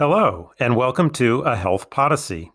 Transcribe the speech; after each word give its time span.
Hello, 0.00 0.50
and 0.58 0.76
welcome 0.76 1.10
to 1.10 1.42
A 1.42 1.54
Health 1.54 1.90
Podyssey. 1.90 2.50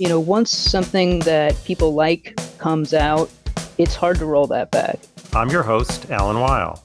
You 0.00 0.08
know, 0.08 0.18
once 0.18 0.50
something 0.50 1.20
that 1.20 1.54
people 1.62 1.94
like 1.94 2.36
comes 2.58 2.92
out, 2.92 3.30
it's 3.78 3.94
hard 3.94 4.18
to 4.18 4.26
roll 4.26 4.48
that 4.48 4.72
back. 4.72 4.98
I'm 5.32 5.48
your 5.48 5.62
host, 5.62 6.10
Alan 6.10 6.40
Weil. 6.40 6.82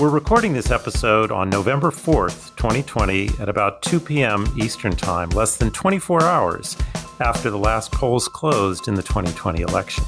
We're 0.00 0.08
recording 0.08 0.54
this 0.54 0.70
episode 0.70 1.30
on 1.30 1.50
November 1.50 1.90
4th, 1.90 2.56
2020, 2.56 3.28
at 3.38 3.50
about 3.50 3.82
2 3.82 4.00
p.m. 4.00 4.46
Eastern 4.58 4.96
Time, 4.96 5.28
less 5.28 5.58
than 5.58 5.70
24 5.72 6.22
hours 6.22 6.74
after 7.20 7.50
the 7.50 7.58
last 7.58 7.92
polls 7.92 8.28
closed 8.28 8.88
in 8.88 8.94
the 8.94 9.02
2020 9.02 9.60
election. 9.60 10.04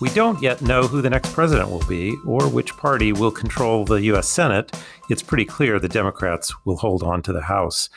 We 0.00 0.10
don't 0.10 0.40
yet 0.40 0.62
know 0.62 0.82
who 0.82 1.02
the 1.02 1.10
next 1.10 1.32
president 1.32 1.70
will 1.70 1.84
be 1.88 2.16
or 2.24 2.48
which 2.48 2.76
party 2.76 3.12
will 3.12 3.32
control 3.32 3.84
the 3.84 4.00
U.S. 4.02 4.28
Senate. 4.28 4.76
It's 5.10 5.24
pretty 5.24 5.44
clear 5.44 5.80
the 5.80 5.88
Democrats 5.88 6.54
will 6.64 6.76
hold 6.76 7.02
on 7.02 7.20
to 7.22 7.32
the 7.32 7.42
House. 7.42 7.88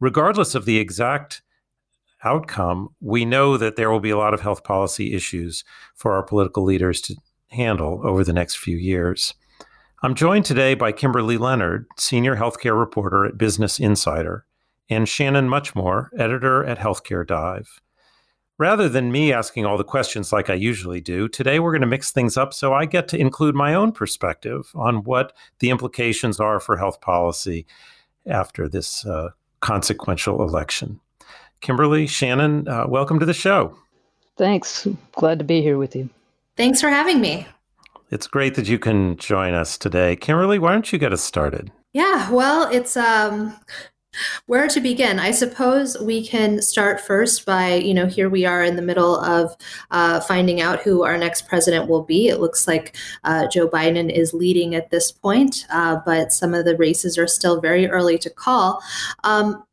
Regardless 0.00 0.56
of 0.56 0.64
the 0.64 0.78
exact 0.78 1.42
outcome, 2.24 2.88
we 3.00 3.24
know 3.24 3.56
that 3.56 3.76
there 3.76 3.88
will 3.88 4.00
be 4.00 4.10
a 4.10 4.18
lot 4.18 4.34
of 4.34 4.40
health 4.40 4.64
policy 4.64 5.14
issues 5.14 5.62
for 5.94 6.14
our 6.14 6.24
political 6.24 6.64
leaders 6.64 7.00
to 7.02 7.14
handle 7.50 8.00
over 8.04 8.24
the 8.24 8.32
next 8.32 8.58
few 8.58 8.76
years. 8.76 9.34
I'm 10.02 10.16
joined 10.16 10.46
today 10.46 10.74
by 10.74 10.90
Kimberly 10.90 11.38
Leonard, 11.38 11.86
senior 11.96 12.34
healthcare 12.34 12.76
reporter 12.76 13.24
at 13.24 13.38
Business 13.38 13.78
Insider, 13.78 14.44
and 14.90 15.08
Shannon 15.08 15.48
Muchmore, 15.48 16.08
editor 16.18 16.64
at 16.64 16.78
Healthcare 16.78 17.24
Dive. 17.24 17.80
Rather 18.56 18.88
than 18.88 19.10
me 19.10 19.32
asking 19.32 19.66
all 19.66 19.76
the 19.76 19.82
questions 19.82 20.32
like 20.32 20.48
I 20.48 20.54
usually 20.54 21.00
do, 21.00 21.26
today 21.28 21.58
we're 21.58 21.72
going 21.72 21.80
to 21.80 21.88
mix 21.88 22.12
things 22.12 22.36
up 22.36 22.54
so 22.54 22.72
I 22.72 22.84
get 22.84 23.08
to 23.08 23.18
include 23.18 23.56
my 23.56 23.74
own 23.74 23.90
perspective 23.90 24.70
on 24.76 25.02
what 25.02 25.32
the 25.58 25.70
implications 25.70 26.38
are 26.38 26.60
for 26.60 26.76
health 26.76 27.00
policy 27.00 27.66
after 28.26 28.68
this 28.68 29.04
uh, 29.04 29.30
consequential 29.58 30.40
election. 30.40 31.00
Kimberly, 31.62 32.06
Shannon, 32.06 32.68
uh, 32.68 32.86
welcome 32.86 33.18
to 33.18 33.26
the 33.26 33.34
show. 33.34 33.76
Thanks. 34.36 34.86
Glad 35.16 35.40
to 35.40 35.44
be 35.44 35.60
here 35.60 35.76
with 35.76 35.96
you. 35.96 36.08
Thanks 36.56 36.80
for 36.80 36.90
having 36.90 37.20
me. 37.20 37.48
It's 38.10 38.28
great 38.28 38.54
that 38.54 38.68
you 38.68 38.78
can 38.78 39.16
join 39.16 39.54
us 39.54 39.76
today. 39.76 40.14
Kimberly, 40.14 40.60
why 40.60 40.72
don't 40.72 40.92
you 40.92 40.98
get 41.00 41.12
us 41.12 41.22
started? 41.22 41.72
Yeah, 41.92 42.30
well, 42.30 42.68
it's 42.70 42.96
um 42.96 43.56
where 44.46 44.68
to 44.68 44.80
begin? 44.80 45.18
I 45.18 45.30
suppose 45.30 45.98
we 46.00 46.26
can 46.26 46.60
start 46.62 47.00
first 47.00 47.44
by, 47.44 47.74
you 47.74 47.94
know, 47.94 48.06
here 48.06 48.28
we 48.28 48.44
are 48.44 48.62
in 48.62 48.76
the 48.76 48.82
middle 48.82 49.18
of 49.20 49.56
uh, 49.90 50.20
finding 50.20 50.60
out 50.60 50.80
who 50.82 51.02
our 51.04 51.18
next 51.18 51.48
president 51.48 51.88
will 51.88 52.02
be. 52.02 52.28
It 52.28 52.40
looks 52.40 52.66
like 52.68 52.96
uh, 53.24 53.46
Joe 53.48 53.68
Biden 53.68 54.10
is 54.10 54.34
leading 54.34 54.74
at 54.74 54.90
this 54.90 55.10
point, 55.10 55.66
uh, 55.70 56.00
but 56.04 56.32
some 56.32 56.54
of 56.54 56.64
the 56.64 56.76
races 56.76 57.18
are 57.18 57.26
still 57.26 57.60
very 57.60 57.88
early 57.88 58.18
to 58.18 58.30
call. 58.30 58.82
Um, 59.24 59.64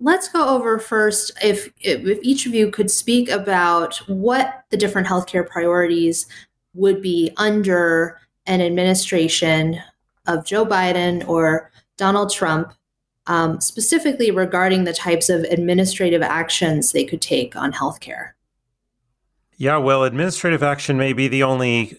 let's 0.00 0.28
go 0.28 0.48
over 0.48 0.78
first 0.78 1.32
if, 1.42 1.70
if 1.80 2.18
each 2.22 2.46
of 2.46 2.54
you 2.54 2.70
could 2.70 2.90
speak 2.90 3.28
about 3.28 3.96
what 4.08 4.64
the 4.70 4.76
different 4.76 5.06
healthcare 5.06 5.46
priorities 5.46 6.26
would 6.74 7.02
be 7.02 7.32
under 7.36 8.18
an 8.46 8.60
administration 8.60 9.80
of 10.26 10.44
Joe 10.44 10.64
Biden 10.64 11.26
or 11.28 11.70
Donald 11.96 12.32
Trump 12.32 12.72
um, 13.26 13.60
specifically 13.60 14.30
regarding 14.30 14.84
the 14.84 14.92
types 14.92 15.28
of 15.28 15.42
administrative 15.44 16.22
actions 16.22 16.92
they 16.92 17.04
could 17.04 17.20
take 17.20 17.54
on 17.56 17.72
healthcare. 17.72 18.30
Yeah, 19.56 19.76
well, 19.76 20.04
administrative 20.04 20.62
action 20.62 20.96
may 20.96 21.12
be 21.12 21.28
the 21.28 21.42
only 21.42 21.98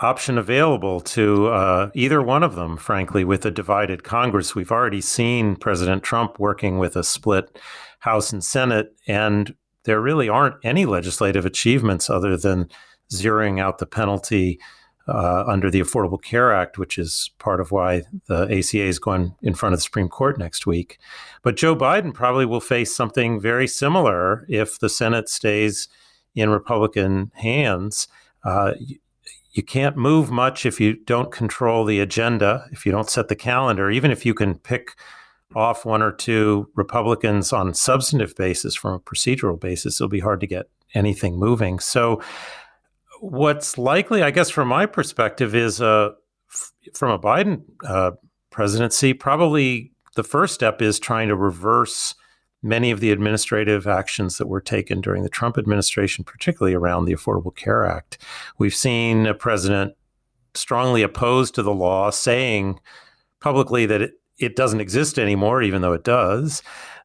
option 0.00 0.38
available 0.38 1.00
to 1.00 1.48
uh, 1.48 1.90
either 1.94 2.22
one 2.22 2.42
of 2.42 2.54
them, 2.54 2.76
frankly, 2.76 3.22
with 3.22 3.44
a 3.44 3.50
divided 3.50 4.02
Congress. 4.02 4.54
We've 4.54 4.72
already 4.72 5.02
seen 5.02 5.56
President 5.56 6.02
Trump 6.02 6.38
working 6.38 6.78
with 6.78 6.96
a 6.96 7.04
split 7.04 7.58
House 7.98 8.32
and 8.32 8.42
Senate, 8.42 8.94
and 9.06 9.54
there 9.84 10.00
really 10.00 10.28
aren't 10.28 10.56
any 10.64 10.86
legislative 10.86 11.44
achievements 11.44 12.08
other 12.08 12.36
than 12.36 12.70
zeroing 13.12 13.60
out 13.60 13.78
the 13.78 13.86
penalty 13.86 14.58
uh, 15.08 15.44
under 15.46 15.70
the 15.70 15.80
Affordable 15.80 16.22
Care 16.22 16.52
Act, 16.52 16.78
which 16.78 16.98
is 16.98 17.30
part 17.38 17.60
of 17.60 17.72
why 17.72 18.02
the 18.26 18.42
ACA 18.44 18.84
is 18.84 18.98
going 18.98 19.34
in 19.42 19.54
front 19.54 19.72
of 19.72 19.78
the 19.78 19.82
Supreme 19.82 20.08
Court 20.08 20.38
next 20.38 20.66
week. 20.66 20.98
But 21.42 21.56
Joe 21.56 21.74
Biden 21.74 22.14
probably 22.14 22.46
will 22.46 22.60
face 22.60 22.94
something 22.94 23.40
very 23.40 23.66
similar 23.66 24.46
if 24.48 24.78
the 24.78 24.88
Senate 24.88 25.28
stays 25.28 25.88
in 26.34 26.50
Republican 26.50 27.32
hands. 27.34 28.08
Uh, 28.44 28.74
you, 28.78 28.98
you 29.52 29.62
can't 29.62 29.96
move 29.96 30.30
much 30.30 30.64
if 30.64 30.80
you 30.80 30.94
don't 30.94 31.32
control 31.32 31.84
the 31.84 32.00
agenda, 32.00 32.66
if 32.70 32.86
you 32.86 32.92
don't 32.92 33.10
set 33.10 33.28
the 33.28 33.36
calendar, 33.36 33.90
even 33.90 34.10
if 34.10 34.24
you 34.24 34.32
can 34.32 34.54
pick 34.56 34.96
off 35.56 35.84
one 35.84 36.02
or 36.02 36.12
two 36.12 36.70
Republicans 36.76 37.52
on 37.52 37.74
substantive 37.74 38.36
basis 38.36 38.76
from 38.76 38.94
a 38.94 39.00
procedural 39.00 39.58
basis, 39.58 40.00
it'll 40.00 40.08
be 40.08 40.20
hard 40.20 40.40
to 40.40 40.46
get 40.46 40.70
anything 40.94 41.36
moving. 41.36 41.80
So 41.80 42.22
what's 43.20 43.78
likely, 43.78 44.22
I 44.22 44.30
guess, 44.30 44.50
from 44.50 44.68
my 44.68 44.86
perspective, 44.86 45.54
is 45.54 45.80
uh, 45.80 46.10
f- 46.50 46.72
from 46.94 47.10
a 47.10 47.18
Biden 47.18 47.62
uh, 47.86 48.12
presidency, 48.50 49.14
probably 49.14 49.92
the 50.16 50.24
first 50.24 50.54
step 50.54 50.82
is 50.82 50.98
trying 50.98 51.28
to 51.28 51.36
reverse 51.36 52.14
many 52.62 52.90
of 52.90 53.00
the 53.00 53.10
administrative 53.10 53.86
actions 53.86 54.36
that 54.38 54.46
were 54.46 54.60
taken 54.60 55.00
during 55.00 55.22
the 55.22 55.28
Trump 55.28 55.56
administration, 55.56 56.24
particularly 56.24 56.74
around 56.74 57.04
the 57.04 57.14
Affordable 57.14 57.54
Care 57.54 57.86
Act. 57.86 58.18
We've 58.58 58.74
seen 58.74 59.26
a 59.26 59.34
president 59.34 59.94
strongly 60.54 61.02
opposed 61.02 61.54
to 61.54 61.62
the 61.62 61.72
law, 61.72 62.10
saying 62.10 62.80
publicly 63.40 63.86
that 63.86 64.02
it, 64.02 64.12
it 64.38 64.56
doesn't 64.56 64.80
exist 64.80 65.18
anymore, 65.18 65.62
even 65.62 65.80
though 65.80 65.92
it 65.92 66.04
does. 66.04 66.62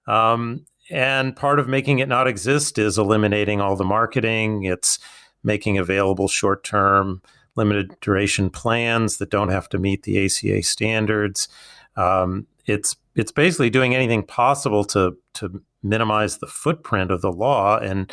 Um, 0.08 0.66
and 0.90 1.36
part 1.36 1.60
of 1.60 1.68
making 1.68 2.00
it 2.00 2.10
not 2.10 2.28
exist 2.28 2.78
is 2.78 2.98
eliminating 2.98 3.62
all 3.62 3.76
the 3.76 3.86
marketing. 3.86 4.64
It's 4.64 5.00
making 5.46 5.78
available 5.78 6.28
short 6.28 6.64
term, 6.64 7.22
limited 7.56 7.98
duration 8.02 8.50
plans 8.50 9.18
that 9.18 9.30
don't 9.30 9.50
have 9.50 9.70
to 9.70 9.78
meet 9.78 10.04
the 10.04 10.26
ACA 10.26 10.64
standards. 10.64 11.48
Um, 11.96 12.48
it's 12.66 12.96
it's 13.16 13.32
basically 13.32 13.70
doing 13.70 13.96
anything 13.96 14.24
possible 14.24 14.84
to 14.86 15.18
to 15.36 15.62
minimize 15.84 16.40
the 16.40 16.48
footprint 16.48 17.12
of 17.12 17.22
the 17.22 17.32
law, 17.32 17.78
and 17.78 18.12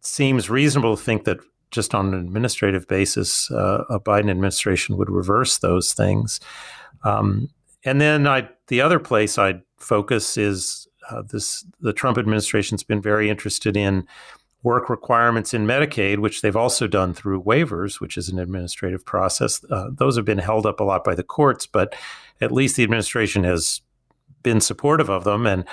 seems 0.00 0.50
reasonable 0.50 0.96
to 0.96 1.02
think 1.02 1.24
that 1.24 1.38
just 1.70 1.94
on 1.94 2.14
an 2.14 2.20
administrative 2.20 2.86
basis, 2.86 3.50
uh, 3.50 3.84
a 3.90 3.98
Biden 3.98 4.30
administration 4.30 4.96
would 4.96 5.10
reverse 5.10 5.58
those 5.58 5.92
things. 5.92 6.38
Um, 7.02 7.48
and 7.84 8.00
then 8.00 8.28
I, 8.28 8.48
the 8.68 8.80
other 8.80 9.00
place 9.00 9.38
I'd 9.38 9.62
focus 9.78 10.36
is 10.36 10.86
uh, 11.10 11.22
this: 11.22 11.64
the 11.80 11.92
Trump 11.92 12.18
administration's 12.18 12.84
been 12.84 13.02
very 13.02 13.28
interested 13.28 13.76
in 13.76 14.06
work 14.64 14.88
requirements 14.88 15.54
in 15.54 15.66
Medicaid, 15.66 16.18
which 16.18 16.40
they've 16.40 16.56
also 16.56 16.88
done 16.88 17.14
through 17.14 17.42
waivers, 17.42 18.00
which 18.00 18.16
is 18.16 18.30
an 18.30 18.38
administrative 18.38 19.04
process. 19.04 19.62
Uh, 19.70 19.90
those 19.92 20.16
have 20.16 20.24
been 20.24 20.38
held 20.38 20.66
up 20.66 20.80
a 20.80 20.84
lot 20.84 21.04
by 21.04 21.14
the 21.14 21.22
courts, 21.22 21.66
but 21.66 21.94
at 22.40 22.50
least 22.50 22.74
the 22.74 22.82
administration 22.82 23.44
has 23.44 23.82
been 24.42 24.60
supportive 24.60 25.10
of 25.10 25.24
them. 25.24 25.46
And 25.46 25.64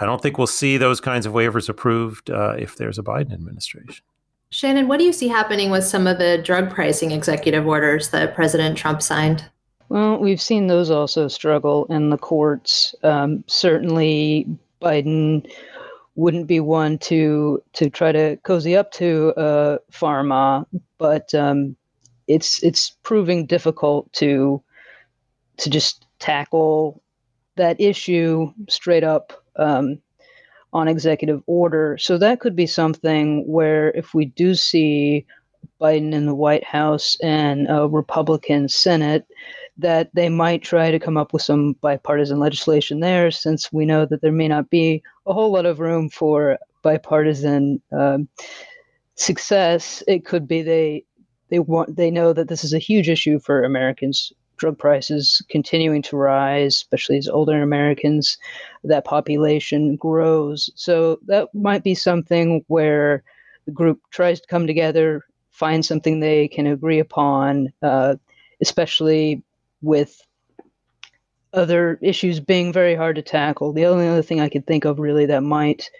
I 0.00 0.06
don't 0.06 0.22
think 0.22 0.38
we'll 0.38 0.46
see 0.46 0.78
those 0.78 1.00
kinds 1.00 1.26
of 1.26 1.34
waivers 1.34 1.68
approved 1.68 2.30
uh, 2.30 2.54
if 2.58 2.76
there's 2.76 2.98
a 2.98 3.02
Biden 3.02 3.32
administration. 3.32 4.02
Shannon, 4.48 4.88
what 4.88 4.98
do 4.98 5.04
you 5.04 5.12
see 5.12 5.28
happening 5.28 5.70
with 5.70 5.84
some 5.84 6.06
of 6.06 6.18
the 6.18 6.38
drug 6.42 6.70
pricing 6.70 7.10
executive 7.10 7.66
orders 7.66 8.10
that 8.10 8.34
President 8.34 8.76
Trump 8.76 9.02
signed? 9.02 9.48
Well, 9.90 10.18
we've 10.18 10.40
seen 10.40 10.68
those 10.68 10.90
also 10.90 11.28
struggle 11.28 11.84
in 11.86 12.08
the 12.08 12.18
courts. 12.18 12.94
Um, 13.02 13.44
certainly, 13.46 14.46
Biden 14.80 15.50
wouldn't 16.14 16.46
be 16.46 16.60
one 16.60 16.98
to 16.98 17.62
to 17.72 17.88
try 17.88 18.12
to 18.12 18.36
cozy 18.44 18.76
up 18.76 18.92
to 18.92 19.32
uh, 19.36 19.78
pharma, 19.90 20.66
but 20.98 21.34
um, 21.34 21.76
it's 22.28 22.62
it's 22.62 22.90
proving 23.02 23.46
difficult 23.46 24.12
to 24.14 24.62
to 25.58 25.70
just 25.70 26.06
tackle 26.18 27.02
that 27.56 27.80
issue 27.80 28.52
straight 28.68 29.04
up 29.04 29.32
um, 29.56 29.98
on 30.72 30.88
executive 30.88 31.42
order. 31.46 31.98
So 31.98 32.18
that 32.18 32.40
could 32.40 32.56
be 32.56 32.66
something 32.66 33.46
where 33.46 33.90
if 33.90 34.14
we 34.14 34.26
do 34.26 34.54
see 34.54 35.26
Biden 35.80 36.12
in 36.12 36.26
the 36.26 36.34
White 36.34 36.64
House 36.64 37.16
and 37.22 37.66
a 37.68 37.88
Republican 37.88 38.68
Senate, 38.68 39.26
that 39.82 40.10
they 40.14 40.28
might 40.28 40.62
try 40.62 40.90
to 40.90 40.98
come 40.98 41.16
up 41.16 41.32
with 41.32 41.42
some 41.42 41.74
bipartisan 41.80 42.38
legislation 42.38 43.00
there, 43.00 43.30
since 43.30 43.72
we 43.72 43.84
know 43.84 44.06
that 44.06 44.22
there 44.22 44.32
may 44.32 44.48
not 44.48 44.70
be 44.70 45.02
a 45.26 45.32
whole 45.32 45.52
lot 45.52 45.66
of 45.66 45.80
room 45.80 46.08
for 46.08 46.58
bipartisan 46.82 47.80
um, 47.92 48.28
success. 49.14 50.02
It 50.08 50.24
could 50.24 50.48
be 50.48 50.62
they 50.62 51.04
they 51.50 51.58
want 51.58 51.96
they 51.96 52.10
know 52.10 52.32
that 52.32 52.48
this 52.48 52.64
is 52.64 52.72
a 52.72 52.78
huge 52.78 53.08
issue 53.08 53.38
for 53.38 53.62
Americans. 53.62 54.32
Drug 54.56 54.78
prices 54.78 55.44
continuing 55.50 56.02
to 56.02 56.16
rise, 56.16 56.76
especially 56.76 57.18
as 57.18 57.28
older 57.28 57.60
Americans, 57.60 58.38
that 58.84 59.04
population 59.04 59.96
grows. 59.96 60.70
So 60.76 61.18
that 61.26 61.48
might 61.52 61.82
be 61.82 61.94
something 61.94 62.64
where 62.68 63.24
the 63.66 63.72
group 63.72 64.00
tries 64.10 64.40
to 64.40 64.46
come 64.46 64.66
together, 64.66 65.24
find 65.50 65.84
something 65.84 66.20
they 66.20 66.46
can 66.46 66.68
agree 66.68 67.00
upon, 67.00 67.72
uh, 67.82 68.14
especially 68.60 69.42
with 69.82 70.20
other 71.52 71.98
issues 72.00 72.40
being 72.40 72.72
very 72.72 72.94
hard 72.94 73.16
to 73.16 73.22
tackle. 73.22 73.72
The 73.72 73.86
only 73.86 74.08
other 74.08 74.22
thing 74.22 74.40
I 74.40 74.48
could 74.48 74.66
think 74.66 74.84
of 74.84 74.98
really 74.98 75.26
that 75.26 75.42
might 75.42 75.90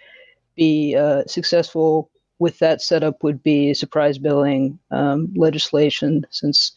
be 0.55 0.95
uh, 0.95 1.23
successful 1.27 2.09
with 2.39 2.59
that 2.59 2.81
setup 2.81 3.23
would 3.23 3.43
be 3.43 3.73
surprise 3.73 4.17
billing 4.17 4.79
um, 4.91 5.31
legislation, 5.35 6.25
since 6.31 6.71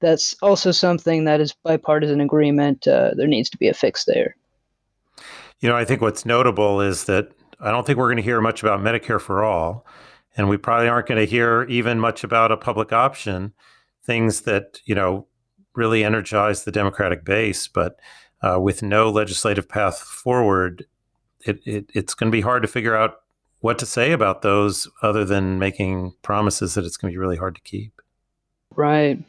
that's 0.00 0.34
also 0.42 0.70
something 0.70 1.24
that 1.24 1.40
is 1.40 1.52
bipartisan 1.64 2.20
agreement. 2.20 2.86
Uh, 2.86 3.10
there 3.16 3.26
needs 3.26 3.50
to 3.50 3.58
be 3.58 3.68
a 3.68 3.74
fix 3.74 4.04
there. 4.04 4.36
You 5.60 5.68
know, 5.68 5.76
I 5.76 5.84
think 5.84 6.00
what's 6.00 6.26
notable 6.26 6.80
is 6.80 7.04
that 7.04 7.32
I 7.60 7.70
don't 7.70 7.86
think 7.86 7.98
we're 7.98 8.06
going 8.06 8.18
to 8.18 8.22
hear 8.22 8.40
much 8.40 8.62
about 8.62 8.80
Medicare 8.80 9.20
for 9.20 9.42
all, 9.42 9.86
and 10.36 10.48
we 10.48 10.56
probably 10.56 10.88
aren't 10.88 11.08
going 11.08 11.20
to 11.20 11.26
hear 11.26 11.64
even 11.64 11.98
much 11.98 12.22
about 12.24 12.52
a 12.52 12.56
public 12.56 12.92
option, 12.92 13.52
things 14.04 14.42
that 14.42 14.80
you 14.84 14.94
know 14.94 15.26
really 15.76 16.04
energize 16.04 16.64
the 16.64 16.72
Democratic 16.72 17.24
base, 17.24 17.68
but 17.68 17.98
uh, 18.42 18.60
with 18.60 18.82
no 18.82 19.10
legislative 19.10 19.68
path 19.68 19.98
forward, 19.98 20.86
it, 21.44 21.60
it, 21.64 21.90
it's 21.94 22.14
going 22.14 22.30
to 22.30 22.36
be 22.36 22.40
hard 22.40 22.62
to 22.62 22.68
figure 22.68 22.96
out 22.96 23.20
what 23.60 23.78
to 23.78 23.86
say 23.86 24.12
about 24.12 24.42
those 24.42 24.88
other 25.02 25.24
than 25.24 25.58
making 25.58 26.14
promises 26.22 26.74
that 26.74 26.84
it's 26.84 26.96
going 26.96 27.10
to 27.10 27.14
be 27.14 27.18
really 27.18 27.36
hard 27.36 27.54
to 27.54 27.60
keep. 27.62 28.00
Right. 28.74 29.22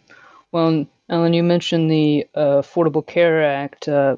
Well, 0.52 0.86
Alan, 1.10 1.34
you 1.34 1.44
mentioned 1.44 1.90
the 1.90 2.28
uh, 2.36 2.62
Affordable 2.62 3.06
Care 3.06 3.44
Act. 3.44 3.88
Uh, 3.88 4.18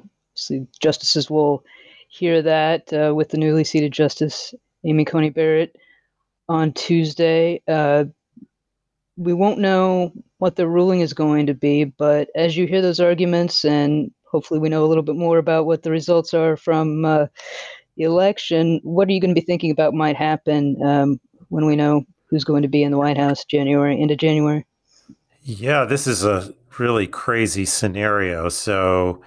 justices 0.80 1.30
will 1.30 1.64
hear 2.08 2.42
that 2.42 2.92
uh, 2.92 3.14
with 3.14 3.28
the 3.28 3.38
newly 3.38 3.64
seated 3.64 3.92
Justice 3.92 4.54
Amy 4.84 5.04
Coney 5.04 5.30
Barrett 5.30 5.76
on 6.48 6.72
Tuesday. 6.72 7.62
Uh, 7.68 8.04
we 9.16 9.32
won't 9.32 9.58
know 9.58 10.12
what 10.40 10.56
the 10.56 10.66
ruling 10.66 11.00
is 11.00 11.12
going 11.12 11.46
to 11.46 11.54
be, 11.54 11.84
but 11.84 12.28
as 12.34 12.56
you 12.56 12.66
hear 12.66 12.80
those 12.80 12.98
arguments, 12.98 13.62
and 13.62 14.10
hopefully 14.24 14.58
we 14.58 14.70
know 14.70 14.82
a 14.82 14.88
little 14.88 15.02
bit 15.02 15.14
more 15.16 15.36
about 15.36 15.66
what 15.66 15.82
the 15.82 15.90
results 15.90 16.32
are 16.32 16.56
from 16.56 17.04
uh, 17.04 17.26
the 17.96 18.04
election, 18.04 18.80
what 18.82 19.06
are 19.06 19.12
you 19.12 19.20
going 19.20 19.34
to 19.34 19.40
be 19.40 19.44
thinking 19.44 19.70
about 19.70 19.92
might 19.92 20.16
happen 20.16 20.80
um, 20.82 21.20
when 21.50 21.66
we 21.66 21.76
know 21.76 22.04
who's 22.30 22.42
going 22.42 22.62
to 22.62 22.68
be 22.68 22.82
in 22.82 22.90
the 22.90 22.96
White 22.96 23.18
House 23.18 23.44
January 23.44 24.00
into 24.00 24.16
January? 24.16 24.64
Yeah, 25.42 25.84
this 25.84 26.06
is 26.06 26.24
a 26.24 26.54
really 26.78 27.06
crazy 27.06 27.66
scenario. 27.66 28.48
So, 28.48 29.22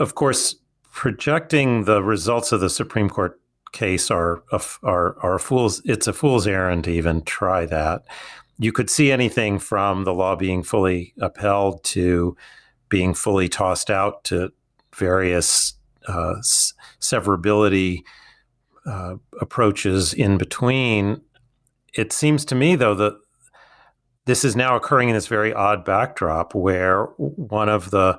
of 0.00 0.16
course, 0.16 0.56
projecting 0.90 1.84
the 1.84 2.02
results 2.02 2.50
of 2.50 2.58
the 2.60 2.70
Supreme 2.70 3.08
Court 3.08 3.40
case 3.72 4.10
are 4.10 4.42
are 4.82 5.16
are 5.20 5.38
fool's 5.38 5.80
it's 5.84 6.06
a 6.06 6.12
fool's 6.12 6.46
errand 6.46 6.84
to 6.84 6.90
even 6.90 7.22
try 7.22 7.66
that. 7.66 8.04
You 8.58 8.72
could 8.72 8.88
see 8.88 9.10
anything 9.10 9.58
from 9.58 10.04
the 10.04 10.14
law 10.14 10.36
being 10.36 10.62
fully 10.62 11.14
upheld 11.20 11.82
to 11.84 12.36
being 12.88 13.14
fully 13.14 13.48
tossed 13.48 13.90
out 13.90 14.24
to 14.24 14.52
various 14.94 15.74
uh, 16.06 16.34
severability 17.00 18.02
uh, 18.86 19.16
approaches 19.40 20.14
in 20.14 20.38
between. 20.38 21.20
It 21.94 22.12
seems 22.12 22.44
to 22.46 22.54
me, 22.54 22.76
though, 22.76 22.94
that 22.94 23.14
this 24.26 24.44
is 24.44 24.56
now 24.56 24.76
occurring 24.76 25.08
in 25.08 25.14
this 25.14 25.26
very 25.26 25.52
odd 25.52 25.84
backdrop 25.84 26.54
where 26.54 27.04
one 27.16 27.68
of 27.68 27.90
the 27.90 28.18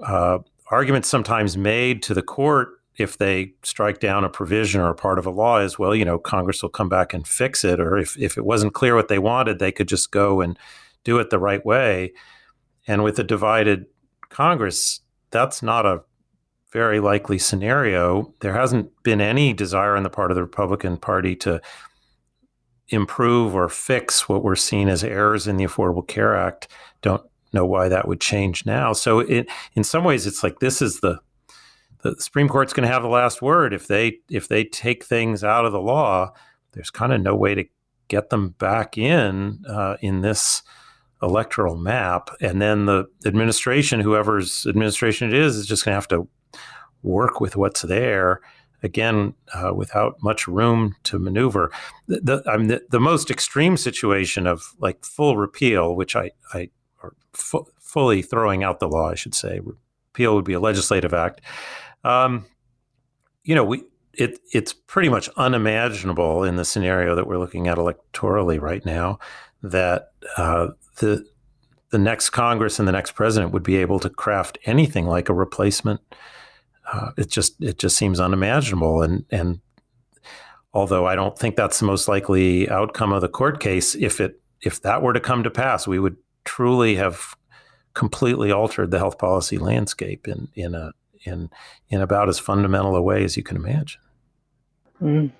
uh, 0.00 0.38
arguments 0.70 1.08
sometimes 1.08 1.56
made 1.56 2.02
to 2.02 2.14
the 2.14 2.22
court 2.22 2.75
if 2.98 3.18
they 3.18 3.52
strike 3.62 4.00
down 4.00 4.24
a 4.24 4.28
provision 4.28 4.80
or 4.80 4.88
a 4.88 4.94
part 4.94 5.18
of 5.18 5.26
a 5.26 5.30
law 5.30 5.58
is 5.58 5.78
well 5.78 5.94
you 5.94 6.04
know 6.04 6.18
congress 6.18 6.62
will 6.62 6.70
come 6.70 6.88
back 6.88 7.12
and 7.12 7.26
fix 7.26 7.64
it 7.64 7.80
or 7.80 7.96
if, 7.98 8.18
if 8.18 8.36
it 8.36 8.44
wasn't 8.44 8.74
clear 8.74 8.94
what 8.94 9.08
they 9.08 9.18
wanted 9.18 9.58
they 9.58 9.72
could 9.72 9.88
just 9.88 10.10
go 10.10 10.40
and 10.40 10.58
do 11.06 11.18
it 11.20 11.30
the 11.30 11.38
right 11.38 11.64
way. 11.64 12.12
And 12.88 13.04
with 13.04 13.18
a 13.18 13.24
divided 13.24 13.86
congress 14.28 15.00
that's 15.30 15.62
not 15.62 15.86
a 15.86 16.02
very 16.72 17.00
likely 17.00 17.38
scenario. 17.38 18.34
There 18.40 18.52
hasn't 18.52 18.90
been 19.02 19.20
any 19.20 19.52
desire 19.52 19.96
on 19.96 20.02
the 20.02 20.10
part 20.10 20.30
of 20.30 20.34
the 20.34 20.42
republican 20.42 20.96
party 20.96 21.36
to 21.36 21.60
improve 22.88 23.54
or 23.54 23.68
fix 23.68 24.28
what 24.28 24.42
we're 24.42 24.56
seeing 24.56 24.88
as 24.88 25.02
errors 25.02 25.46
in 25.46 25.56
the 25.56 25.64
affordable 25.64 26.06
care 26.06 26.36
act. 26.36 26.68
Don't 27.02 27.22
know 27.52 27.64
why 27.64 27.88
that 27.88 28.06
would 28.06 28.20
change 28.20 28.66
now. 28.66 28.92
So 28.92 29.20
it, 29.20 29.48
in 29.74 29.84
some 29.84 30.04
ways, 30.04 30.26
it's 30.26 30.42
like 30.42 30.58
this 30.58 30.82
is 30.82 31.00
the 31.00 31.18
the 32.02 32.16
Supreme 32.18 32.48
Court's 32.48 32.72
going 32.72 32.86
to 32.86 32.92
have 32.92 33.02
the 33.02 33.08
last 33.08 33.42
word. 33.42 33.72
If 33.72 33.86
they 33.86 34.18
if 34.30 34.48
they 34.48 34.64
take 34.64 35.04
things 35.04 35.42
out 35.42 35.64
of 35.64 35.72
the 35.72 35.80
law, 35.80 36.32
there's 36.72 36.90
kind 36.90 37.12
of 37.12 37.20
no 37.20 37.34
way 37.34 37.54
to 37.54 37.64
get 38.08 38.30
them 38.30 38.50
back 38.50 38.96
in 38.96 39.64
uh, 39.68 39.96
in 40.00 40.20
this 40.20 40.62
electoral 41.22 41.76
map. 41.76 42.30
And 42.40 42.60
then 42.60 42.86
the 42.86 43.06
administration, 43.24 44.00
whoever's 44.00 44.66
administration 44.66 45.28
it 45.28 45.34
is, 45.34 45.56
is 45.56 45.66
just 45.66 45.84
going 45.84 45.92
to 45.92 45.96
have 45.96 46.08
to 46.08 46.28
work 47.02 47.40
with 47.40 47.56
what's 47.56 47.82
there 47.82 48.40
again 48.82 49.34
uh, 49.54 49.72
without 49.74 50.22
much 50.22 50.46
room 50.46 50.94
to 51.04 51.18
maneuver. 51.18 51.70
The, 52.06 52.20
the, 52.20 52.50
I 52.50 52.56
mean, 52.56 52.68
the, 52.68 52.82
the, 52.90 53.00
most 53.00 53.30
extreme 53.30 53.76
situation 53.76 54.46
of 54.46 54.74
like 54.78 55.04
full 55.04 55.36
repeal, 55.36 55.96
which 55.96 56.14
I, 56.14 56.32
I 56.52 56.70
fu- 57.32 57.66
fully 57.80 58.22
throwing 58.22 58.62
out 58.62 58.80
the 58.80 58.88
law, 58.88 59.10
I 59.10 59.14
should 59.14 59.34
say. 59.34 59.60
Repeal 60.16 60.34
would 60.34 60.46
be 60.46 60.54
a 60.54 60.60
legislative 60.60 61.12
act. 61.12 61.42
Um, 62.02 62.46
you 63.44 63.54
know, 63.54 63.64
we 63.64 63.84
it 64.14 64.38
it's 64.50 64.72
pretty 64.72 65.10
much 65.10 65.28
unimaginable 65.36 66.42
in 66.42 66.56
the 66.56 66.64
scenario 66.64 67.14
that 67.14 67.26
we're 67.26 67.36
looking 67.36 67.68
at 67.68 67.76
electorally 67.76 68.58
right 68.58 68.82
now 68.86 69.18
that 69.62 70.12
uh, 70.38 70.68
the 71.00 71.22
the 71.90 71.98
next 71.98 72.30
Congress 72.30 72.78
and 72.78 72.88
the 72.88 72.92
next 72.92 73.12
president 73.12 73.52
would 73.52 73.62
be 73.62 73.76
able 73.76 73.98
to 74.00 74.08
craft 74.08 74.56
anything 74.64 75.04
like 75.04 75.28
a 75.28 75.34
replacement. 75.34 76.00
Uh, 76.90 77.10
it 77.18 77.28
just 77.28 77.62
it 77.62 77.78
just 77.78 77.98
seems 77.98 78.18
unimaginable, 78.18 79.02
and 79.02 79.26
and 79.30 79.60
although 80.72 81.06
I 81.06 81.14
don't 81.14 81.38
think 81.38 81.56
that's 81.56 81.78
the 81.78 81.84
most 81.84 82.08
likely 82.08 82.70
outcome 82.70 83.12
of 83.12 83.20
the 83.20 83.28
court 83.28 83.60
case, 83.60 83.94
if 83.94 84.18
it 84.18 84.40
if 84.62 84.80
that 84.80 85.02
were 85.02 85.12
to 85.12 85.20
come 85.20 85.42
to 85.42 85.50
pass, 85.50 85.86
we 85.86 85.98
would 85.98 86.16
truly 86.44 86.94
have 86.94 87.36
completely 87.96 88.52
altered 88.52 88.90
the 88.90 88.98
health 88.98 89.18
policy 89.18 89.56
landscape 89.58 90.28
in 90.28 90.48
in 90.54 90.74
a 90.74 90.92
in 91.24 91.50
in 91.88 92.02
about 92.02 92.28
as 92.28 92.38
fundamental 92.38 92.94
a 92.94 93.02
way 93.02 93.24
as 93.24 93.36
you 93.36 93.42
can 93.42 93.56
imagine. 93.56 94.00
Mm. 95.02 95.30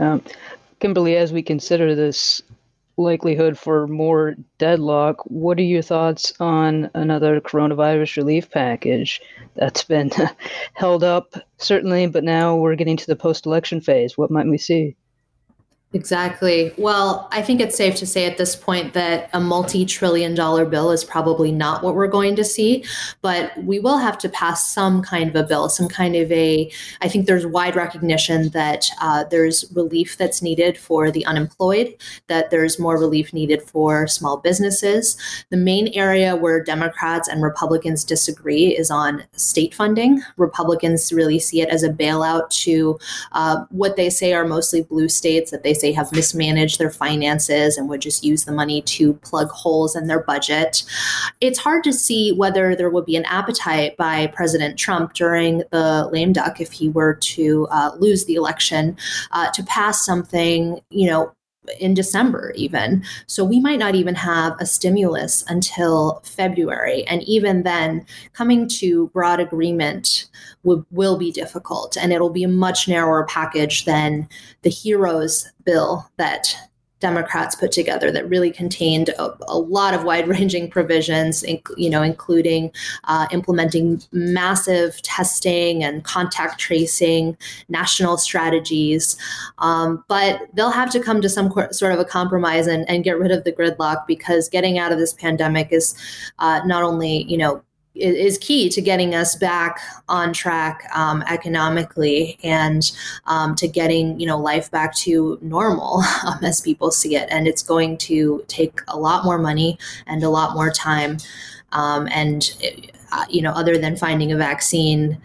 Um, 0.00 0.22
Kimberly, 0.80 1.16
as 1.16 1.32
we 1.32 1.42
consider 1.42 1.94
this 1.94 2.42
likelihood 2.96 3.58
for 3.58 3.86
more 3.86 4.34
deadlock, 4.58 5.22
what 5.26 5.58
are 5.58 5.62
your 5.62 5.82
thoughts 5.82 6.32
on 6.40 6.90
another 6.94 7.40
coronavirus 7.40 8.16
relief 8.16 8.50
package 8.50 9.20
that's 9.54 9.84
been 9.84 10.10
held 10.72 11.04
up, 11.04 11.34
certainly, 11.58 12.06
but 12.06 12.24
now 12.24 12.56
we're 12.56 12.76
getting 12.76 12.96
to 12.96 13.06
the 13.06 13.16
post 13.16 13.44
election 13.44 13.80
phase? 13.80 14.16
What 14.16 14.30
might 14.30 14.46
we 14.46 14.58
see? 14.58 14.96
Exactly. 15.96 16.74
Well, 16.76 17.26
I 17.32 17.40
think 17.40 17.58
it's 17.58 17.74
safe 17.74 17.94
to 17.96 18.06
say 18.06 18.26
at 18.26 18.36
this 18.36 18.54
point 18.54 18.92
that 18.92 19.30
a 19.32 19.40
multi 19.40 19.86
trillion 19.86 20.34
dollar 20.34 20.66
bill 20.66 20.90
is 20.90 21.02
probably 21.02 21.50
not 21.50 21.82
what 21.82 21.94
we're 21.94 22.06
going 22.06 22.36
to 22.36 22.44
see, 22.44 22.84
but 23.22 23.56
we 23.64 23.80
will 23.80 23.96
have 23.96 24.18
to 24.18 24.28
pass 24.28 24.70
some 24.70 25.00
kind 25.00 25.30
of 25.30 25.34
a 25.34 25.42
bill, 25.42 25.70
some 25.70 25.88
kind 25.88 26.14
of 26.14 26.30
a. 26.30 26.70
I 27.00 27.08
think 27.08 27.24
there's 27.26 27.46
wide 27.46 27.76
recognition 27.76 28.50
that 28.50 28.90
uh, 29.00 29.24
there's 29.30 29.64
relief 29.74 30.18
that's 30.18 30.42
needed 30.42 30.76
for 30.76 31.10
the 31.10 31.24
unemployed, 31.24 31.96
that 32.26 32.50
there's 32.50 32.78
more 32.78 32.98
relief 32.98 33.32
needed 33.32 33.62
for 33.62 34.06
small 34.06 34.36
businesses. 34.36 35.16
The 35.48 35.56
main 35.56 35.88
area 35.94 36.36
where 36.36 36.62
Democrats 36.62 37.26
and 37.26 37.42
Republicans 37.42 38.04
disagree 38.04 38.76
is 38.76 38.90
on 38.90 39.24
state 39.32 39.72
funding. 39.72 40.20
Republicans 40.36 41.10
really 41.10 41.38
see 41.38 41.62
it 41.62 41.70
as 41.70 41.82
a 41.82 41.88
bailout 41.88 42.50
to 42.50 42.98
uh, 43.32 43.64
what 43.70 43.96
they 43.96 44.10
say 44.10 44.34
are 44.34 44.46
mostly 44.46 44.82
blue 44.82 45.08
states 45.08 45.50
that 45.50 45.62
they 45.62 45.72
say 45.72 45.85
have 45.92 46.12
mismanaged 46.12 46.78
their 46.78 46.90
finances 46.90 47.76
and 47.76 47.88
would 47.88 48.00
just 48.00 48.24
use 48.24 48.44
the 48.44 48.52
money 48.52 48.82
to 48.82 49.14
plug 49.14 49.48
holes 49.48 49.96
in 49.96 50.06
their 50.06 50.20
budget. 50.20 50.84
It's 51.40 51.58
hard 51.58 51.84
to 51.84 51.92
see 51.92 52.32
whether 52.32 52.74
there 52.74 52.90
would 52.90 53.06
be 53.06 53.16
an 53.16 53.24
appetite 53.26 53.96
by 53.96 54.28
President 54.28 54.78
Trump 54.78 55.14
during 55.14 55.62
the 55.70 56.08
lame 56.12 56.32
duck 56.32 56.60
if 56.60 56.72
he 56.72 56.88
were 56.88 57.14
to 57.14 57.66
uh, 57.70 57.92
lose 57.98 58.24
the 58.24 58.34
election 58.34 58.96
uh, 59.32 59.50
to 59.52 59.62
pass 59.64 60.04
something, 60.04 60.80
you 60.90 61.08
know, 61.08 61.32
in 61.78 61.94
December, 61.94 62.52
even. 62.56 63.04
So 63.26 63.44
we 63.44 63.60
might 63.60 63.78
not 63.78 63.94
even 63.94 64.14
have 64.14 64.56
a 64.60 64.66
stimulus 64.66 65.44
until 65.48 66.20
February. 66.24 67.04
And 67.06 67.22
even 67.24 67.62
then, 67.62 68.06
coming 68.32 68.68
to 68.68 69.08
broad 69.08 69.40
agreement 69.40 70.26
will, 70.62 70.86
will 70.90 71.16
be 71.16 71.32
difficult. 71.32 71.96
And 71.96 72.12
it'll 72.12 72.30
be 72.30 72.44
a 72.44 72.48
much 72.48 72.88
narrower 72.88 73.24
package 73.26 73.84
than 73.84 74.28
the 74.62 74.70
HEROES 74.70 75.52
bill 75.64 76.08
that 76.16 76.56
Democrats 77.00 77.54
put 77.54 77.72
together 77.72 78.10
that 78.10 78.28
really 78.28 78.50
contained 78.50 79.10
a, 79.10 79.36
a 79.48 79.58
lot 79.58 79.94
of 79.94 80.04
wide-ranging 80.04 80.70
provisions, 80.70 81.44
you 81.76 81.90
know, 81.90 82.02
including 82.02 82.70
uh, 83.04 83.26
implementing 83.30 84.02
massive 84.12 85.00
testing 85.02 85.84
and 85.84 86.04
contact 86.04 86.58
tracing, 86.58 87.36
national 87.68 88.16
strategies. 88.16 89.16
Um, 89.58 90.04
but 90.08 90.40
they'll 90.54 90.70
have 90.70 90.90
to 90.90 91.00
come 91.00 91.20
to 91.20 91.28
some 91.28 91.52
sort 91.70 91.92
of 91.92 91.98
a 91.98 92.04
compromise 92.04 92.66
and, 92.66 92.88
and, 92.88 93.04
get 93.06 93.20
rid 93.20 93.30
of 93.30 93.44
the 93.44 93.52
gridlock 93.52 94.04
because 94.08 94.48
getting 94.48 94.78
out 94.78 94.90
of 94.90 94.98
this 94.98 95.12
pandemic 95.12 95.68
is 95.70 95.94
uh, 96.40 96.60
not 96.64 96.82
only, 96.82 97.22
you 97.24 97.36
know, 97.36 97.62
is 97.98 98.38
key 98.38 98.68
to 98.70 98.80
getting 98.80 99.14
us 99.14 99.36
back 99.36 99.80
on 100.08 100.32
track 100.32 100.88
um, 100.94 101.22
economically 101.28 102.38
and 102.42 102.92
um, 103.26 103.54
to 103.56 103.68
getting 103.68 104.18
you 104.20 104.26
know 104.26 104.38
life 104.38 104.70
back 104.70 104.94
to 104.96 105.38
normal 105.42 106.02
um, 106.26 106.44
as 106.44 106.60
people 106.60 106.90
see 106.90 107.16
it. 107.16 107.28
And 107.30 107.46
it's 107.46 107.62
going 107.62 107.98
to 107.98 108.44
take 108.48 108.80
a 108.88 108.98
lot 108.98 109.24
more 109.24 109.38
money 109.38 109.78
and 110.06 110.22
a 110.22 110.30
lot 110.30 110.54
more 110.54 110.70
time 110.70 111.18
um, 111.72 112.08
and 112.10 112.50
uh, 113.12 113.24
you 113.28 113.42
know 113.42 113.52
other 113.52 113.78
than 113.78 113.96
finding 113.96 114.32
a 114.32 114.36
vaccine 114.36 115.18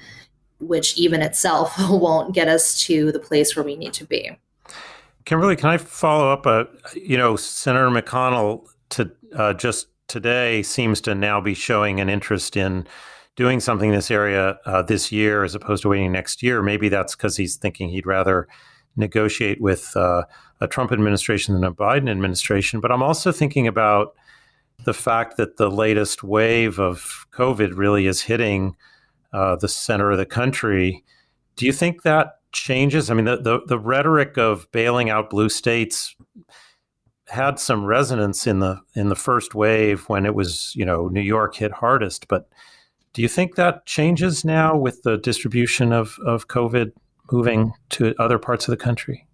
which 0.60 0.96
even 0.98 1.22
itself 1.22 1.74
won't 1.90 2.34
get 2.36 2.48
us 2.48 2.80
to 2.86 3.12
the 3.12 3.20
place 3.20 3.56
where 3.56 3.66
we 3.66 3.76
need 3.76 3.94
to 3.94 4.06
be. 4.06 4.32
Kimberly 5.26 5.56
can 5.56 5.70
i 5.70 5.78
follow 5.78 6.32
up 6.32 6.48
uh, 6.48 6.66
you 6.96 7.16
know 7.16 7.36
senator 7.36 7.90
mcconnell 7.90 8.68
to 8.90 9.12
uh, 9.36 9.54
just 9.54 9.88
today 10.12 10.62
seems 10.62 11.00
to 11.00 11.16
now 11.16 11.40
be 11.40 11.54
showing 11.54 12.02
an 12.02 12.10
interest 12.10 12.58
in 12.58 12.86
doing 13.38 13.62
something 13.62 13.90
in 13.90 13.96
this 13.96 14.12
area 14.12 14.60
uh, 14.66 14.82
this 14.82 15.10
year 15.10 15.46
as 15.46 15.56
opposed 15.56 15.84
to 15.84 15.90
waiting 15.90 16.12
next 16.12 16.44
year. 16.44 16.62
Maybe 16.62 16.90
that's 16.90 17.16
because 17.16 17.38
he's 17.38 17.56
thinking 17.56 17.88
he'd 17.88 18.06
rather 18.06 18.46
negotiate 18.98 19.62
with 19.62 19.96
uh, 19.96 20.24
a 20.60 20.68
Trump 20.68 20.92
administration 20.92 21.54
than 21.54 21.64
a 21.64 21.74
Biden 21.74 22.12
administration. 22.12 22.82
But 22.82 22.92
I'm 22.92 23.02
also 23.02 23.32
thinking 23.32 23.68
about 23.68 24.14
the 24.84 24.94
fact 24.94 25.38
that 25.38 25.56
the 25.56 25.72
latest 25.72 26.24
wave 26.24 26.78
of 26.78 27.26
COVID 27.32 27.78
really 27.78 28.06
is 28.06 28.22
hitting 28.22 28.76
uh, 29.32 29.56
the 29.56 29.70
center 29.70 30.12
of 30.12 30.18
the 30.18 30.26
country. 30.26 31.06
Do 31.56 31.66
you 31.66 31.72
think 31.72 32.02
that 32.02 32.40
changes? 32.52 33.10
I 33.10 33.14
mean, 33.14 33.26
the, 33.26 33.38
the, 33.38 33.62
the 33.66 33.80
rhetoric 33.80 34.38
of 34.38 34.70
bailing 34.74 35.10
out 35.10 35.30
blue 35.30 35.48
states 35.48 36.18
had 37.32 37.60
some 37.60 37.86
resonance 37.86 38.46
in 38.46 38.60
the 38.60 38.82
in 38.94 39.08
the 39.08 39.16
first 39.16 39.56
wave 39.56 40.04
when 40.10 40.26
it 40.26 40.36
was 40.36 40.74
you 40.76 40.84
know 40.84 41.08
New 41.08 41.22
York 41.22 41.56
hit 41.56 41.72
hardest. 41.72 42.28
But 42.28 42.50
do 43.14 43.22
you 43.22 43.30
think 43.30 43.56
that 43.56 43.86
changes 43.86 44.44
now 44.44 44.76
with 44.76 45.04
the 45.04 45.18
distribution 45.18 45.94
of 45.94 46.18
of 46.26 46.50
COVID 46.50 46.92
moving 47.32 47.72
to 47.92 48.14
other 48.20 48.38
parts 48.38 48.68
of 48.68 48.72
the 48.72 48.84
country? 48.84 49.26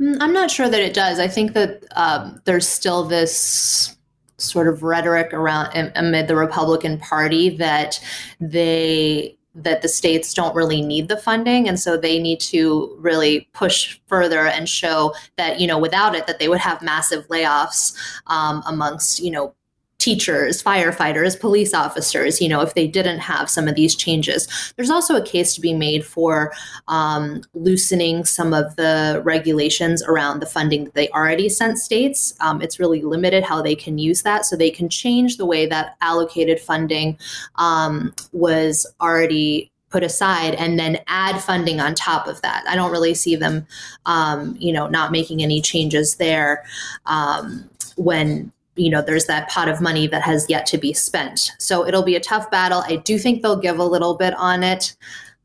Mm, 0.00 0.18
I'm 0.20 0.32
not 0.32 0.50
sure 0.50 0.68
that 0.68 0.80
it 0.80 0.94
does. 0.94 1.18
I 1.18 1.26
think 1.26 1.54
that 1.54 1.84
um, 1.96 2.40
there's 2.44 2.68
still 2.68 3.02
this 3.02 3.96
sort 4.36 4.68
of 4.68 4.84
rhetoric 4.84 5.34
around 5.34 5.92
amid 5.96 6.28
the 6.28 6.36
Republican 6.36 6.98
Party 6.98 7.56
that 7.56 8.00
they 8.40 9.37
that 9.62 9.82
the 9.82 9.88
states 9.88 10.32
don't 10.34 10.54
really 10.54 10.80
need 10.80 11.08
the 11.08 11.16
funding. 11.16 11.68
And 11.68 11.78
so 11.78 11.96
they 11.96 12.18
need 12.18 12.40
to 12.40 12.96
really 12.98 13.48
push 13.52 13.98
further 14.06 14.46
and 14.46 14.68
show 14.68 15.14
that 15.36 15.60
you 15.60 15.66
know 15.66 15.78
without 15.78 16.14
it 16.14 16.26
that 16.26 16.38
they 16.38 16.48
would 16.48 16.60
have 16.60 16.82
massive 16.82 17.26
layoffs 17.28 17.96
um, 18.26 18.62
amongst 18.66 19.20
you 19.20 19.30
know 19.30 19.54
teachers, 19.98 20.62
firefighters, 20.62 21.38
police 21.38 21.74
officers, 21.74 22.40
you 22.40 22.48
know, 22.48 22.60
if 22.60 22.74
they 22.74 22.86
didn't 22.86 23.18
have 23.18 23.50
some 23.50 23.66
of 23.66 23.74
these 23.74 23.96
changes. 23.96 24.72
There's 24.76 24.90
also 24.90 25.16
a 25.16 25.24
case 25.24 25.54
to 25.54 25.60
be 25.60 25.74
made 25.74 26.06
for 26.06 26.52
um, 26.86 27.42
loosening 27.54 28.24
some 28.24 28.54
of 28.54 28.76
the 28.76 29.20
regulations 29.24 30.02
around 30.04 30.40
the 30.40 30.46
funding 30.46 30.84
that 30.84 30.94
they 30.94 31.08
already 31.10 31.48
sent 31.48 31.78
states. 31.78 32.34
Um, 32.40 32.62
it's 32.62 32.78
really 32.78 33.02
limited 33.02 33.42
how 33.42 33.60
they 33.60 33.74
can 33.74 33.98
use 33.98 34.22
that. 34.22 34.46
So 34.46 34.56
they 34.56 34.70
can 34.70 34.88
change 34.88 35.36
the 35.36 35.46
way 35.46 35.66
that 35.66 35.96
allocated 36.00 36.60
funding 36.60 37.18
um, 37.56 38.14
was 38.32 38.86
already 39.00 39.72
put 39.90 40.04
aside 40.04 40.54
and 40.54 40.78
then 40.78 40.98
add 41.06 41.40
funding 41.40 41.80
on 41.80 41.94
top 41.94 42.28
of 42.28 42.40
that. 42.42 42.64
I 42.68 42.76
don't 42.76 42.92
really 42.92 43.14
see 43.14 43.36
them, 43.36 43.66
um, 44.06 44.54
you 44.58 44.72
know, 44.72 44.86
not 44.86 45.10
making 45.10 45.42
any 45.42 45.60
changes 45.60 46.16
there 46.16 46.64
um, 47.06 47.68
when 47.96 48.52
you 48.78 48.90
know 48.90 49.02
there's 49.02 49.26
that 49.26 49.48
pot 49.48 49.68
of 49.68 49.80
money 49.80 50.06
that 50.06 50.22
has 50.22 50.46
yet 50.48 50.66
to 50.66 50.78
be 50.78 50.92
spent. 50.92 51.52
So 51.58 51.86
it'll 51.86 52.02
be 52.02 52.16
a 52.16 52.20
tough 52.20 52.50
battle. 52.50 52.82
I 52.86 52.96
do 52.96 53.18
think 53.18 53.42
they'll 53.42 53.56
give 53.60 53.78
a 53.78 53.84
little 53.84 54.16
bit 54.16 54.34
on 54.34 54.62
it. 54.62 54.96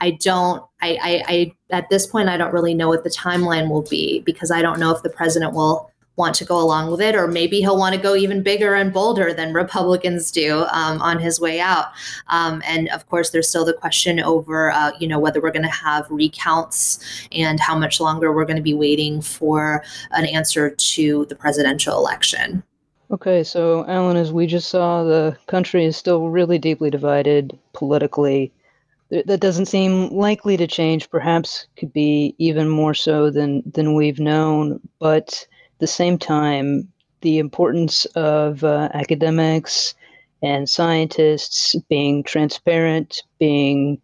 I 0.02 0.12
don't 0.12 0.64
I, 0.82 0.98
I, 1.02 1.24
I 1.28 1.56
at 1.70 1.90
this 1.90 2.06
point 2.06 2.28
i 2.28 2.36
don't 2.36 2.54
really 2.54 2.74
know 2.74 2.90
what 2.90 3.06
the 3.06 3.10
timeline 3.10 3.70
will 3.70 3.84
be 3.84 4.20
because 4.22 4.52
i 4.52 4.62
don't 4.62 4.78
know 4.78 4.94
if 4.94 5.02
the 5.02 5.10
president 5.10 5.54
will 5.54 5.90
want 6.16 6.36
to 6.36 6.46
go 6.46 6.60
along 6.60 6.92
with 6.92 7.02
it 7.02 7.16
or 7.16 7.28
maybe 7.28 7.60
he'll 7.60 7.78
want 7.78 7.96
to 7.96 8.02
go 8.02 8.16
even 8.16 8.44
bigger 8.44 8.76
and 8.76 8.94
bolder 8.94 9.34
than 9.34 9.54
republicans 9.54 10.30
do 10.32 10.66
um, 10.72 11.02
on 11.02 11.20
his 11.20 11.40
way 11.40 11.60
out. 11.60 11.88
Um, 12.28 12.62
and 12.66 12.90
of 12.90 13.08
course 13.10 13.32
there's 13.32 13.50
still 13.50 13.66
the 13.66 13.74
question 13.74 14.20
over 14.20 14.72
uh, 14.72 14.92
you 15.00 15.08
know 15.08 15.20
whether 15.20 15.42
we're 15.42 15.52
going 15.52 15.64
to 15.64 15.70
have 15.70 16.06
recounts 16.10 17.00
and 17.32 17.60
how 17.60 17.78
much 17.78 18.00
longer 18.00 18.32
we're 18.32 18.46
going 18.46 18.58
to 18.58 18.64
be 18.64 18.74
waiting 18.74 19.22
for 19.22 19.84
an 20.12 20.26
answer 20.26 20.70
to 20.70 21.26
the 21.30 21.36
presidential 21.36 21.98
election 21.98 22.64
Okay, 23.14 23.44
so 23.44 23.86
Alan, 23.88 24.18
as 24.18 24.34
we 24.34 24.48
just 24.48 24.70
saw, 24.70 25.04
the 25.04 25.38
country 25.46 25.86
is 25.86 25.96
still 25.96 26.30
really 26.30 26.58
deeply 26.58 26.90
divided 26.90 27.56
politically. 27.74 28.52
That 29.12 29.40
doesn't 29.40 29.68
seem 29.68 30.10
likely 30.10 30.58
to 30.58 30.66
change. 30.66 31.12
Perhaps 31.12 31.68
could 31.78 31.94
be 31.94 32.34
even 32.40 32.68
more 32.68 32.96
so 32.96 33.30
than 33.30 33.62
than 33.72 33.94
we've 33.94 34.20
known. 34.20 34.80
But 34.98 35.46
at 35.76 35.80
the 35.80 35.86
same 35.86 36.18
time, 36.18 36.92
the 37.22 37.38
importance 37.38 38.06
of 38.16 38.64
uh, 38.64 38.90
academics 38.96 39.94
and 40.42 40.68
scientists 40.68 41.76
being 41.90 42.24
transparent, 42.24 43.22
being 43.38 44.02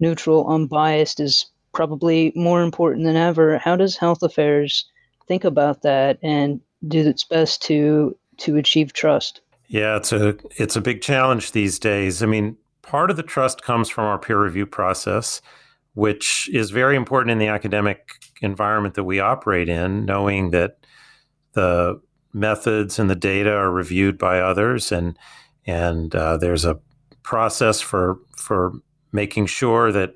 neutral, 0.00 0.48
unbiased 0.48 1.20
is 1.20 1.46
probably 1.72 2.32
more 2.34 2.62
important 2.64 3.04
than 3.04 3.14
ever. 3.14 3.58
How 3.58 3.76
does 3.76 3.96
Health 3.96 4.24
Affairs 4.24 4.90
think 5.28 5.44
about 5.44 5.82
that 5.82 6.18
and 6.20 6.60
do 6.88 7.06
its 7.06 7.22
best 7.22 7.62
to 7.62 8.16
to 8.40 8.56
achieve 8.56 8.92
trust? 8.92 9.40
Yeah, 9.68 9.96
it's 9.96 10.12
a 10.12 10.36
it's 10.56 10.76
a 10.76 10.80
big 10.80 11.00
challenge 11.00 11.52
these 11.52 11.78
days. 11.78 12.22
I 12.22 12.26
mean, 12.26 12.56
part 12.82 13.10
of 13.10 13.16
the 13.16 13.22
trust 13.22 13.62
comes 13.62 13.88
from 13.88 14.04
our 14.04 14.18
peer 14.18 14.42
review 14.42 14.66
process, 14.66 15.40
which 15.94 16.50
is 16.52 16.70
very 16.70 16.96
important 16.96 17.30
in 17.30 17.38
the 17.38 17.46
academic 17.46 18.10
environment 18.42 18.94
that 18.96 19.04
we 19.04 19.20
operate 19.20 19.68
in, 19.68 20.04
knowing 20.04 20.50
that 20.50 20.78
the 21.52 22.00
methods 22.32 22.98
and 22.98 23.08
the 23.08 23.16
data 23.16 23.52
are 23.52 23.70
reviewed 23.70 24.18
by 24.18 24.40
others, 24.40 24.90
and 24.90 25.16
and 25.66 26.14
uh, 26.16 26.36
there's 26.36 26.64
a 26.64 26.80
process 27.22 27.80
for 27.80 28.18
for 28.36 28.72
making 29.12 29.46
sure 29.46 29.92
that 29.92 30.14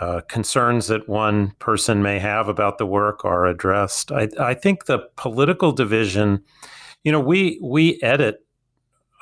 uh, 0.00 0.20
concerns 0.22 0.88
that 0.88 1.08
one 1.08 1.52
person 1.60 2.02
may 2.02 2.18
have 2.18 2.48
about 2.48 2.78
the 2.78 2.86
work 2.86 3.24
are 3.24 3.46
addressed. 3.46 4.10
I, 4.10 4.28
I 4.40 4.54
think 4.54 4.86
the 4.86 4.98
political 5.16 5.70
division 5.70 6.42
you 7.04 7.12
know, 7.12 7.20
we 7.20 7.58
we 7.62 8.00
edit 8.02 8.44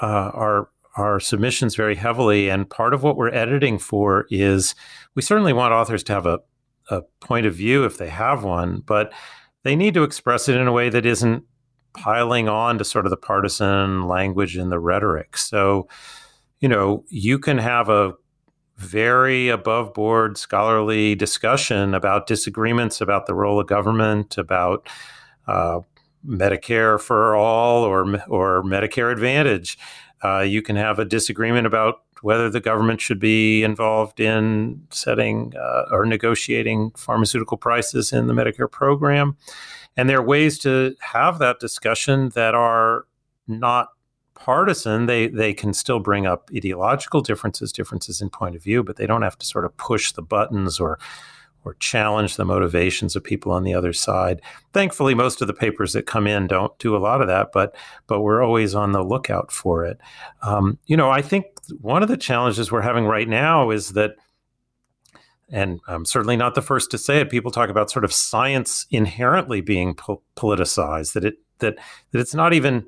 uh, 0.00 0.30
our 0.34 0.70
our 0.96 1.20
submissions 1.20 1.74
very 1.74 1.94
heavily, 1.94 2.48
and 2.48 2.68
part 2.68 2.94
of 2.94 3.02
what 3.02 3.16
we're 3.16 3.34
editing 3.34 3.78
for 3.78 4.26
is 4.30 4.74
we 5.14 5.22
certainly 5.22 5.52
want 5.52 5.72
authors 5.72 6.02
to 6.04 6.12
have 6.12 6.26
a 6.26 6.40
a 6.90 7.02
point 7.20 7.46
of 7.46 7.54
view 7.54 7.84
if 7.84 7.98
they 7.98 8.08
have 8.08 8.42
one, 8.44 8.82
but 8.84 9.12
they 9.62 9.76
need 9.76 9.94
to 9.94 10.02
express 10.02 10.48
it 10.48 10.56
in 10.56 10.66
a 10.66 10.72
way 10.72 10.88
that 10.88 11.06
isn't 11.06 11.44
piling 11.94 12.48
on 12.48 12.78
to 12.78 12.84
sort 12.84 13.06
of 13.06 13.10
the 13.10 13.16
partisan 13.16 14.06
language 14.06 14.56
and 14.56 14.70
the 14.70 14.78
rhetoric. 14.78 15.36
So, 15.36 15.88
you 16.60 16.68
know, 16.68 17.04
you 17.08 17.38
can 17.38 17.58
have 17.58 17.88
a 17.88 18.14
very 18.76 19.48
above 19.48 19.92
board 19.92 20.38
scholarly 20.38 21.14
discussion 21.14 21.94
about 21.94 22.26
disagreements 22.26 23.00
about 23.00 23.26
the 23.26 23.34
role 23.34 23.60
of 23.60 23.66
government, 23.66 24.38
about 24.38 24.88
uh, 25.46 25.80
Medicare 26.26 27.00
for 27.00 27.34
all 27.34 27.84
or 27.84 28.02
or 28.28 28.62
Medicare 28.62 29.12
Advantage. 29.12 29.78
Uh, 30.22 30.40
you 30.40 30.62
can 30.62 30.76
have 30.76 30.98
a 30.98 31.04
disagreement 31.04 31.66
about 31.66 32.02
whether 32.22 32.50
the 32.50 32.60
government 32.60 33.00
should 33.00 33.18
be 33.18 33.62
involved 33.62 34.20
in 34.20 34.86
setting 34.90 35.54
uh, 35.56 35.84
or 35.90 36.04
negotiating 36.04 36.90
pharmaceutical 36.96 37.56
prices 37.56 38.12
in 38.12 38.26
the 38.26 38.34
Medicare 38.34 38.70
program. 38.70 39.36
And 39.96 40.08
there 40.08 40.18
are 40.18 40.22
ways 40.22 40.58
to 40.60 40.94
have 41.00 41.38
that 41.38 41.60
discussion 41.60 42.30
that 42.30 42.54
are 42.54 43.06
not 43.48 43.88
partisan. 44.34 45.06
They 45.06 45.28
they 45.28 45.52
can 45.52 45.72
still 45.72 46.00
bring 46.00 46.26
up 46.26 46.50
ideological 46.54 47.20
differences, 47.20 47.72
differences 47.72 48.20
in 48.20 48.30
point 48.30 48.54
of 48.54 48.62
view, 48.62 48.82
but 48.82 48.96
they 48.96 49.06
don't 49.06 49.22
have 49.22 49.38
to 49.38 49.46
sort 49.46 49.64
of 49.64 49.76
push 49.76 50.12
the 50.12 50.22
buttons 50.22 50.80
or 50.80 50.98
or 51.64 51.74
challenge 51.74 52.36
the 52.36 52.44
motivations 52.44 53.14
of 53.14 53.24
people 53.24 53.52
on 53.52 53.64
the 53.64 53.74
other 53.74 53.92
side. 53.92 54.40
Thankfully, 54.72 55.14
most 55.14 55.40
of 55.40 55.46
the 55.46 55.54
papers 55.54 55.92
that 55.92 56.06
come 56.06 56.26
in 56.26 56.46
don't 56.46 56.76
do 56.78 56.96
a 56.96 56.98
lot 56.98 57.20
of 57.20 57.28
that, 57.28 57.50
but 57.52 57.76
but 58.06 58.22
we're 58.22 58.42
always 58.42 58.74
on 58.74 58.92
the 58.92 59.02
lookout 59.02 59.52
for 59.52 59.84
it. 59.84 60.00
Um, 60.42 60.78
you 60.86 60.96
know, 60.96 61.10
I 61.10 61.22
think 61.22 61.46
one 61.80 62.02
of 62.02 62.08
the 62.08 62.16
challenges 62.16 62.72
we're 62.72 62.80
having 62.80 63.04
right 63.04 63.28
now 63.28 63.70
is 63.70 63.90
that, 63.90 64.16
and 65.50 65.80
I'm 65.86 66.04
certainly 66.04 66.36
not 66.36 66.54
the 66.54 66.62
first 66.62 66.90
to 66.92 66.98
say 66.98 67.20
it. 67.20 67.30
People 67.30 67.50
talk 67.50 67.68
about 67.68 67.90
sort 67.90 68.04
of 68.04 68.12
science 68.12 68.86
inherently 68.90 69.60
being 69.60 69.94
po- 69.94 70.22
politicized. 70.36 71.12
That 71.12 71.24
it 71.24 71.34
that 71.58 71.76
that 72.12 72.20
it's 72.20 72.34
not 72.34 72.54
even 72.54 72.86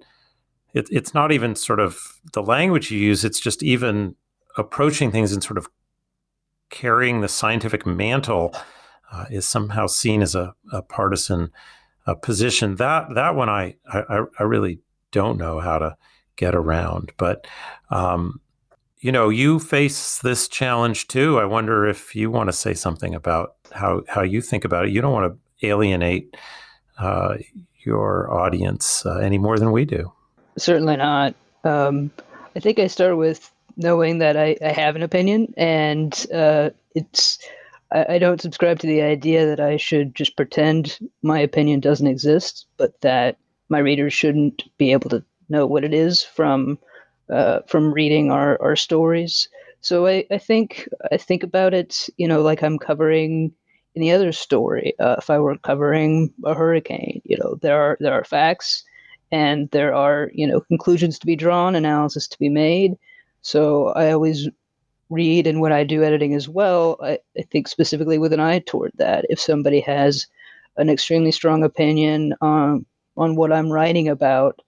it, 0.73 0.89
it's 0.91 1.13
not 1.13 1.33
even 1.33 1.55
sort 1.55 1.81
of 1.81 2.21
the 2.33 2.43
language 2.43 2.91
you 2.91 2.99
use. 2.99 3.25
It's 3.25 3.41
just 3.41 3.63
even 3.63 4.17
approaching 4.57 5.11
things 5.11 5.33
in 5.33 5.41
sort 5.41 5.59
of 5.59 5.69
carrying 6.73 7.21
the 7.21 7.29
scientific 7.29 7.87
mantle 7.87 8.53
uh, 9.13 9.27
is 9.31 9.47
somehow 9.47 9.87
seen 9.87 10.23
as 10.23 10.35
a, 10.35 10.55
a 10.73 10.83
partisan 10.83 11.53
uh, 12.07 12.15
position. 12.15 12.75
That 12.77 13.15
that 13.15 13.37
one 13.37 13.49
I, 13.49 13.77
I, 13.87 14.25
I 14.41 14.43
really 14.43 14.81
don't 15.13 15.39
know 15.39 15.61
how 15.61 15.79
to 15.79 15.97
get 16.35 16.57
around. 16.57 17.13
But 17.17 17.47
um, 17.91 18.41
you 18.99 19.13
know, 19.13 19.29
you 19.29 19.61
face 19.61 20.19
this 20.19 20.49
challenge 20.49 21.07
too. 21.07 21.39
I 21.39 21.45
wonder 21.45 21.87
if 21.87 22.17
you 22.17 22.31
want 22.31 22.49
to 22.49 22.53
say 22.53 22.75
something 22.75 23.15
about 23.15 23.55
how 23.71 24.03
how 24.09 24.23
you 24.23 24.41
think 24.41 24.65
about 24.65 24.87
it. 24.87 24.91
You 24.91 25.01
don't 25.01 25.13
want 25.13 25.33
to 25.33 25.67
alienate 25.69 26.37
uh, 26.99 27.37
your 27.85 28.33
audience 28.33 29.07
uh, 29.07 29.19
any 29.19 29.39
more 29.39 29.59
than 29.59 29.71
we 29.73 29.85
do. 29.85 30.13
Certainly 30.57 30.97
not. 30.97 31.35
Um, 31.65 32.11
I 32.57 32.61
think 32.61 32.79
I 32.79 32.87
start 32.87 33.17
with 33.17 33.51
knowing 33.77 34.19
that 34.19 34.37
I, 34.37 34.57
I 34.65 34.73
have 34.73 34.97
an 34.97 35.03
opinion, 35.03 35.53
and 35.57 36.27
uh, 36.33 36.71
it's 36.95 37.39
I, 37.93 38.15
I, 38.15 38.19
don't 38.19 38.41
subscribe 38.41 38.79
to 38.81 38.87
the 38.87 39.03
idea 39.03 39.47
that 39.47 39.61
I 39.61 39.77
should 39.77 40.15
just 40.15 40.37
pretend 40.37 40.99
my 41.23 41.39
opinion 41.39 41.81
doesn't 41.81 42.07
exist, 42.07 42.67
but 42.77 43.01
that 43.03 43.39
my 43.69 43.79
readers 43.79 44.13
shouldn't 44.13 44.63
be 44.79 44.93
able 44.93 45.11
to 45.11 45.25
know 45.49 45.67
what 45.67 45.85
it 45.85 45.95
is 45.95 46.23
from 46.23 46.79
uh, 47.31 47.61
from 47.67 47.93
reading 47.93 48.31
our, 48.31 48.61
our 48.61 48.77
stories. 48.77 49.49
So 49.81 50.07
I, 50.07 50.25
I 50.31 50.39
think 50.39 50.89
I 51.11 51.17
think 51.17 51.43
about 51.43 51.75
it, 51.75 52.09
you 52.17 52.29
know, 52.29 52.43
like 52.43 52.63
I'm 52.63 52.79
covering 52.79 53.53
any 53.97 54.11
other 54.13 54.33
story. 54.33 54.95
Uh, 54.99 55.17
if 55.19 55.29
I 55.31 55.39
were 55.39 55.59
covering 55.59 56.33
a 56.45 56.55
hurricane, 56.55 57.21
you 57.25 57.37
know, 57.39 57.57
there 57.61 57.81
are 57.81 57.97
there 58.01 58.13
are 58.13 58.25
facts, 58.25 58.85
and 59.31 59.71
there 59.71 59.95
are 59.95 60.31
you 60.35 60.47
know 60.47 60.61
conclusions 60.61 61.19
to 61.19 61.27
be 61.27 61.37
drawn, 61.37 61.75
analysis 61.75 62.29
to 62.29 62.39
be 62.39 62.49
made. 62.49 62.97
So 63.43 63.89
I 63.89 64.13
always 64.13 64.49
read, 65.11 65.47
and 65.47 65.61
when 65.61 65.73
I 65.73 65.85
do 65.85 66.03
editing 66.03 66.35
as 66.35 66.49
well, 66.49 66.97
I, 67.03 67.19
I 67.39 67.43
think 67.51 67.69
specifically 67.69 68.19
with 68.19 68.33
an 68.33 68.41
eye 68.41 68.61
toward 68.61 68.93
that. 68.97 69.27
If 69.29 69.39
somebody 69.41 69.81
has 69.81 70.27
an 70.77 70.89
extremely 70.89 71.33
strong 71.33 71.65
opinion 71.65 72.35
on 72.41 72.87
on 73.17 73.37
what 73.37 73.53
I'm 73.53 73.71
writing 73.71 74.09
about, 74.09 74.63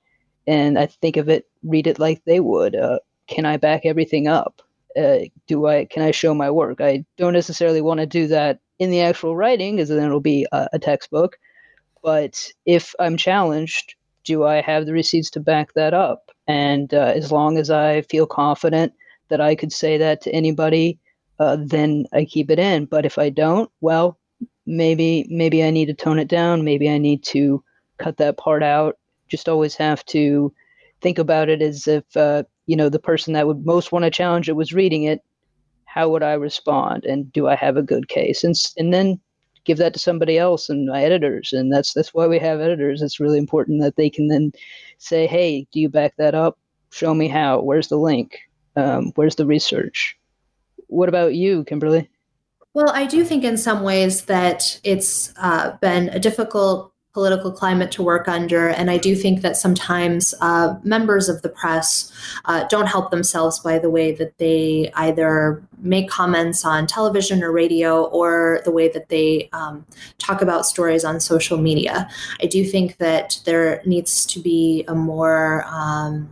and 0.46 0.78
I 0.78 0.86
think 0.86 1.16
of 1.16 1.30
it, 1.30 1.46
read 1.62 1.86
it 1.86 1.98
like 1.98 2.22
they 2.24 2.40
would. 2.40 2.76
Uh, 2.76 2.98
can 3.26 3.46
I 3.46 3.56
back 3.56 3.86
everything 3.86 4.28
up? 4.28 4.60
Uh, 4.96 5.20
do 5.46 5.66
I 5.66 5.86
can 5.86 6.02
I 6.02 6.10
show 6.10 6.34
my 6.34 6.50
work? 6.50 6.80
I 6.80 7.04
don't 7.16 7.32
necessarily 7.32 7.80
want 7.80 8.00
to 8.00 8.06
do 8.06 8.26
that 8.28 8.60
in 8.78 8.90
the 8.90 9.00
actual 9.00 9.36
writing, 9.36 9.76
because 9.76 9.88
then 9.88 10.04
it'll 10.04 10.20
be 10.20 10.46
a, 10.52 10.68
a 10.74 10.78
textbook. 10.78 11.38
But 12.02 12.52
if 12.66 12.94
I'm 12.98 13.16
challenged, 13.16 13.94
do 14.24 14.44
I 14.44 14.60
have 14.60 14.84
the 14.84 14.92
receipts 14.92 15.30
to 15.30 15.40
back 15.40 15.72
that 15.74 15.94
up? 15.94 16.30
And 16.46 16.92
uh, 16.92 17.12
as 17.14 17.32
long 17.32 17.58
as 17.58 17.70
I 17.70 18.02
feel 18.02 18.26
confident 18.26 18.92
that 19.28 19.40
I 19.40 19.54
could 19.54 19.72
say 19.72 19.96
that 19.98 20.20
to 20.22 20.30
anybody, 20.32 20.98
uh, 21.38 21.56
then 21.60 22.06
I 22.12 22.24
keep 22.24 22.50
it 22.50 22.58
in. 22.58 22.84
But 22.84 23.06
if 23.06 23.18
I 23.18 23.30
don't, 23.30 23.70
well, 23.80 24.18
maybe 24.66 25.26
maybe 25.30 25.64
I 25.64 25.70
need 25.70 25.86
to 25.86 25.94
tone 25.94 26.18
it 26.18 26.28
down. 26.28 26.64
Maybe 26.64 26.88
I 26.88 26.98
need 26.98 27.22
to 27.24 27.62
cut 27.98 28.16
that 28.18 28.36
part 28.36 28.62
out. 28.62 28.98
Just 29.28 29.48
always 29.48 29.74
have 29.76 30.04
to 30.06 30.52
think 31.00 31.18
about 31.18 31.48
it 31.48 31.62
as 31.62 31.86
if 31.88 32.04
uh, 32.16 32.44
you 32.66 32.76
know 32.76 32.88
the 32.88 32.98
person 32.98 33.32
that 33.34 33.46
would 33.46 33.64
most 33.64 33.92
want 33.92 34.04
to 34.04 34.10
challenge 34.10 34.48
it 34.48 34.56
was 34.56 34.72
reading 34.72 35.04
it. 35.04 35.22
How 35.84 36.08
would 36.08 36.22
I 36.22 36.34
respond, 36.34 37.04
and 37.04 37.32
do 37.32 37.46
I 37.46 37.54
have 37.54 37.76
a 37.76 37.82
good 37.82 38.08
case? 38.08 38.44
And 38.44 38.54
and 38.76 38.92
then 38.92 39.20
give 39.64 39.78
that 39.78 39.92
to 39.92 39.98
somebody 39.98 40.38
else 40.38 40.68
and 40.68 40.86
my 40.86 41.02
editors 41.02 41.52
and 41.52 41.72
that's 41.72 41.92
that's 41.92 42.14
why 42.14 42.26
we 42.26 42.38
have 42.38 42.60
editors. 42.60 43.02
It's 43.02 43.20
really 43.20 43.38
important 43.38 43.82
that 43.82 43.96
they 43.96 44.10
can 44.10 44.28
then 44.28 44.52
say 44.98 45.26
hey 45.26 45.66
do 45.72 45.80
you 45.80 45.88
back 45.88 46.14
that 46.16 46.34
up? 46.34 46.58
Show 46.90 47.14
me 47.14 47.28
how. 47.28 47.60
Where's 47.60 47.88
the 47.88 47.98
link? 47.98 48.38
Um, 48.76 49.12
where's 49.16 49.36
the 49.36 49.46
research? 49.46 50.16
What 50.88 51.08
about 51.08 51.34
you 51.34 51.64
kimberly? 51.64 52.08
Well 52.72 52.90
i 52.90 53.06
do 53.06 53.24
think 53.24 53.44
in 53.44 53.56
some 53.56 53.82
ways 53.82 54.24
that 54.24 54.80
it's 54.82 55.32
uh, 55.36 55.76
been 55.80 56.08
a 56.08 56.18
difficult 56.18 56.93
political 57.14 57.52
climate 57.52 57.92
to 57.92 58.02
work 58.02 58.26
under. 58.26 58.68
And 58.68 58.90
I 58.90 58.98
do 58.98 59.14
think 59.14 59.40
that 59.42 59.56
sometimes 59.56 60.34
uh, 60.40 60.76
members 60.82 61.28
of 61.28 61.42
the 61.42 61.48
press 61.48 62.12
uh, 62.44 62.66
don't 62.68 62.86
help 62.86 63.12
themselves 63.12 63.60
by 63.60 63.78
the 63.78 63.88
way 63.88 64.12
that 64.12 64.36
they 64.38 64.90
either 64.96 65.62
make 65.78 66.10
comments 66.10 66.64
on 66.64 66.88
television 66.88 67.42
or 67.42 67.52
radio 67.52 68.04
or 68.06 68.60
the 68.64 68.72
way 68.72 68.88
that 68.88 69.08
they 69.10 69.48
um, 69.52 69.86
talk 70.18 70.42
about 70.42 70.66
stories 70.66 71.04
on 71.04 71.20
social 71.20 71.56
media. 71.56 72.08
I 72.42 72.46
do 72.46 72.64
think 72.64 72.96
that 72.96 73.40
there 73.44 73.80
needs 73.86 74.26
to 74.26 74.40
be 74.40 74.84
a 74.88 74.94
more 74.94 75.64
um, 75.68 76.28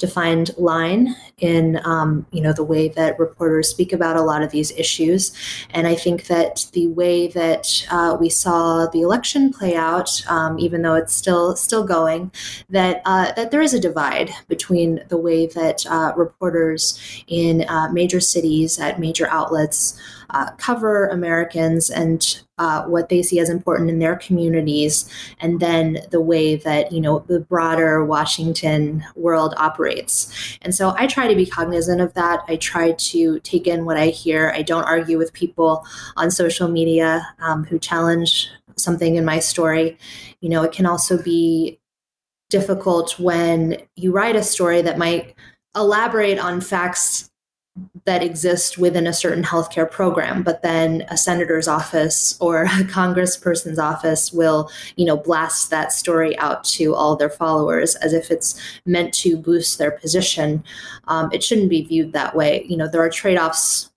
defined 0.00 0.50
line 0.56 1.14
in 1.38 1.80
um, 1.84 2.26
you 2.32 2.40
know 2.40 2.52
the 2.52 2.64
way 2.64 2.88
that 2.88 3.18
reporters 3.18 3.68
speak 3.68 3.92
about 3.92 4.16
a 4.16 4.22
lot 4.22 4.42
of 4.42 4.50
these 4.50 4.72
issues. 4.72 5.32
And 5.70 5.86
i 5.86 5.94
think 5.94 6.26
that 6.26 6.66
the 6.72 6.88
way 6.88 7.28
that 7.28 7.86
uh, 7.90 8.16
we 8.18 8.28
saw 8.28 8.86
the 8.86 9.02
election 9.02 9.52
play 9.52 9.76
out 9.76 10.10
um, 10.28 10.58
even 10.58 10.82
though 10.82 10.94
it's 10.94 11.14
still 11.14 11.54
still 11.56 11.84
going 11.84 12.32
that 12.70 13.02
uh, 13.04 13.32
that 13.32 13.50
there 13.50 13.60
is 13.60 13.74
a 13.74 13.80
divide 13.80 14.30
between 14.48 15.02
the 15.08 15.18
way 15.18 15.46
that 15.46 15.86
uh, 15.86 16.12
reporters 16.16 16.98
in 17.26 17.64
uh, 17.68 17.88
major 17.92 18.20
cities 18.20 18.78
at 18.78 18.98
major 18.98 19.28
outlets 19.28 20.00
uh, 20.30 20.50
cover 20.58 21.08
Americans 21.08 21.90
and 21.90 22.42
uh, 22.60 22.84
what 22.84 23.08
they 23.08 23.22
see 23.22 23.40
as 23.40 23.48
important 23.48 23.88
in 23.88 24.00
their 24.00 24.16
communities, 24.16 25.10
and 25.40 25.60
then 25.60 25.98
the 26.10 26.20
way 26.20 26.56
that 26.56 26.92
you 26.92 27.00
know 27.00 27.20
the 27.20 27.40
broader 27.40 28.04
Washington 28.04 29.02
world 29.16 29.54
operates. 29.56 30.58
And 30.60 30.74
so 30.74 30.94
I 30.98 31.06
try 31.06 31.26
to 31.26 31.34
be 31.34 31.46
cognizant 31.46 32.02
of 32.02 32.12
that. 32.14 32.40
I 32.48 32.56
try 32.56 32.92
to 32.92 33.40
take 33.40 33.66
in 33.66 33.86
what 33.86 33.96
I 33.96 34.08
hear. 34.08 34.52
I 34.54 34.60
don't 34.60 34.84
argue 34.84 35.16
with 35.16 35.32
people 35.32 35.86
on 36.18 36.30
social 36.30 36.68
media 36.68 37.26
um, 37.40 37.64
who 37.64 37.78
challenge 37.78 38.50
something 38.76 39.16
in 39.16 39.24
my 39.24 39.38
story. 39.38 39.96
You 40.42 40.50
know, 40.50 40.62
it 40.62 40.72
can 40.72 40.84
also 40.84 41.20
be 41.22 41.80
difficult 42.50 43.18
when 43.18 43.78
you 43.96 44.12
write 44.12 44.36
a 44.36 44.42
story 44.42 44.82
that 44.82 44.98
might 44.98 45.34
elaborate 45.74 46.38
on 46.38 46.60
facts 46.60 47.29
that 48.04 48.22
exist 48.22 48.78
within 48.78 49.06
a 49.06 49.12
certain 49.12 49.44
healthcare 49.44 49.90
program 49.90 50.42
but 50.42 50.62
then 50.62 51.04
a 51.08 51.16
senator's 51.16 51.68
office 51.68 52.36
or 52.40 52.64
a 52.64 52.68
congressperson's 52.68 53.78
office 53.78 54.32
will 54.32 54.70
you 54.96 55.04
know 55.04 55.16
blast 55.16 55.70
that 55.70 55.92
story 55.92 56.38
out 56.38 56.64
to 56.64 56.94
all 56.94 57.16
their 57.16 57.30
followers 57.30 57.94
as 57.96 58.12
if 58.12 58.30
it's 58.30 58.60
meant 58.86 59.12
to 59.12 59.36
boost 59.36 59.78
their 59.78 59.90
position. 59.90 60.62
Um, 61.08 61.30
it 61.32 61.42
shouldn't 61.42 61.70
be 61.70 61.82
viewed 61.82 62.12
that 62.12 62.34
way. 62.34 62.64
You 62.68 62.76
know 62.76 62.88
there 62.88 63.02
are 63.02 63.10
trade-offs 63.10 63.90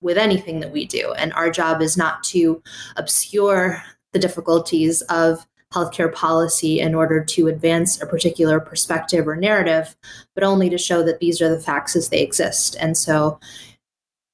with 0.00 0.16
anything 0.16 0.60
that 0.60 0.72
we 0.72 0.86
do 0.86 1.12
and 1.14 1.32
our 1.32 1.50
job 1.50 1.82
is 1.82 1.96
not 1.96 2.22
to 2.22 2.62
obscure 2.96 3.82
the 4.12 4.18
difficulties 4.18 5.02
of 5.02 5.46
healthcare 5.72 6.12
policy 6.12 6.80
in 6.80 6.94
order 6.94 7.22
to 7.22 7.48
advance 7.48 8.00
a 8.00 8.06
particular 8.06 8.58
perspective 8.58 9.28
or 9.28 9.36
narrative, 9.36 9.96
but 10.34 10.44
only 10.44 10.70
to 10.70 10.78
show 10.78 11.02
that 11.02 11.20
these 11.20 11.42
are 11.42 11.48
the 11.48 11.60
facts 11.60 11.94
as 11.94 12.08
they 12.08 12.20
exist. 12.20 12.76
And 12.80 12.96
so, 12.96 13.38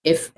if 0.05 0.33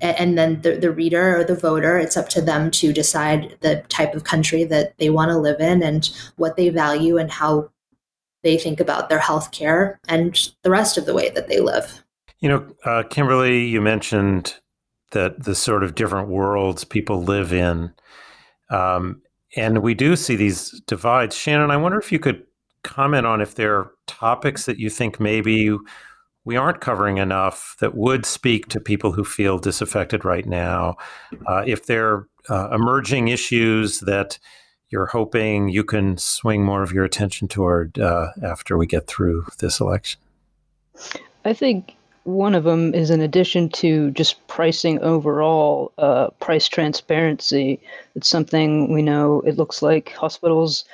and 0.00 0.38
then 0.38 0.62
the, 0.62 0.76
the 0.76 0.92
reader 0.92 1.38
or 1.38 1.44
the 1.44 1.56
voter, 1.56 1.98
it's 1.98 2.16
up 2.16 2.28
to 2.30 2.40
them 2.40 2.70
to 2.70 2.92
decide 2.92 3.56
the 3.60 3.82
type 3.88 4.14
of 4.14 4.22
country 4.22 4.62
that 4.64 4.96
they 4.98 5.10
want 5.10 5.30
to 5.30 5.38
live 5.38 5.60
in 5.60 5.82
and 5.82 6.08
what 6.36 6.56
they 6.56 6.68
value 6.68 7.18
and 7.18 7.32
how 7.32 7.68
they 8.44 8.56
think 8.56 8.78
about 8.78 9.08
their 9.08 9.18
health 9.18 9.50
care 9.50 10.00
and 10.06 10.52
the 10.62 10.70
rest 10.70 10.96
of 10.96 11.06
the 11.06 11.14
way 11.14 11.30
that 11.30 11.48
they 11.48 11.58
live. 11.58 12.04
You 12.38 12.48
know, 12.48 12.76
uh, 12.84 13.02
Kimberly, 13.10 13.64
you 13.66 13.80
mentioned 13.80 14.54
that 15.10 15.42
the 15.42 15.56
sort 15.56 15.82
of 15.82 15.96
different 15.96 16.28
worlds 16.28 16.84
people 16.84 17.22
live 17.22 17.52
in. 17.52 17.92
Um, 18.70 19.22
and 19.56 19.78
we 19.78 19.94
do 19.94 20.16
see 20.16 20.36
these 20.36 20.80
divides. 20.86 21.34
Shannon, 21.34 21.70
I 21.70 21.76
wonder 21.76 21.98
if 21.98 22.12
you 22.12 22.18
could 22.18 22.44
comment 22.82 23.26
on 23.26 23.40
if 23.40 23.54
there 23.54 23.76
are 23.76 23.90
topics 24.06 24.66
that 24.66 24.78
you 24.78 24.90
think 24.90 25.18
maybe 25.18 25.76
we 26.44 26.56
aren't 26.56 26.80
covering 26.80 27.18
enough 27.18 27.76
that 27.80 27.94
would 27.94 28.24
speak 28.24 28.68
to 28.68 28.80
people 28.80 29.12
who 29.12 29.24
feel 29.24 29.58
disaffected 29.58 30.24
right 30.24 30.46
now. 30.46 30.96
Uh, 31.46 31.62
if 31.66 31.86
there 31.86 32.08
are 32.08 32.28
uh, 32.48 32.70
emerging 32.74 33.28
issues 33.28 34.00
that 34.00 34.38
you're 34.90 35.06
hoping 35.06 35.68
you 35.68 35.84
can 35.84 36.16
swing 36.16 36.64
more 36.64 36.82
of 36.82 36.92
your 36.92 37.04
attention 37.04 37.48
toward 37.48 37.98
uh, 37.98 38.28
after 38.42 38.78
we 38.78 38.86
get 38.86 39.06
through 39.06 39.44
this 39.58 39.80
election. 39.80 40.20
I 41.44 41.52
think 41.52 41.94
one 42.28 42.54
of 42.54 42.64
them 42.64 42.94
is 42.94 43.10
in 43.10 43.22
addition 43.22 43.70
to 43.70 44.10
just 44.10 44.46
pricing 44.48 45.00
overall, 45.00 45.92
uh, 45.96 46.28
price 46.40 46.68
transparency. 46.68 47.80
It's 48.14 48.28
something 48.28 48.92
we 48.92 49.00
know 49.00 49.40
it 49.46 49.56
looks 49.56 49.80
like 49.80 50.12
hospitals 50.12 50.84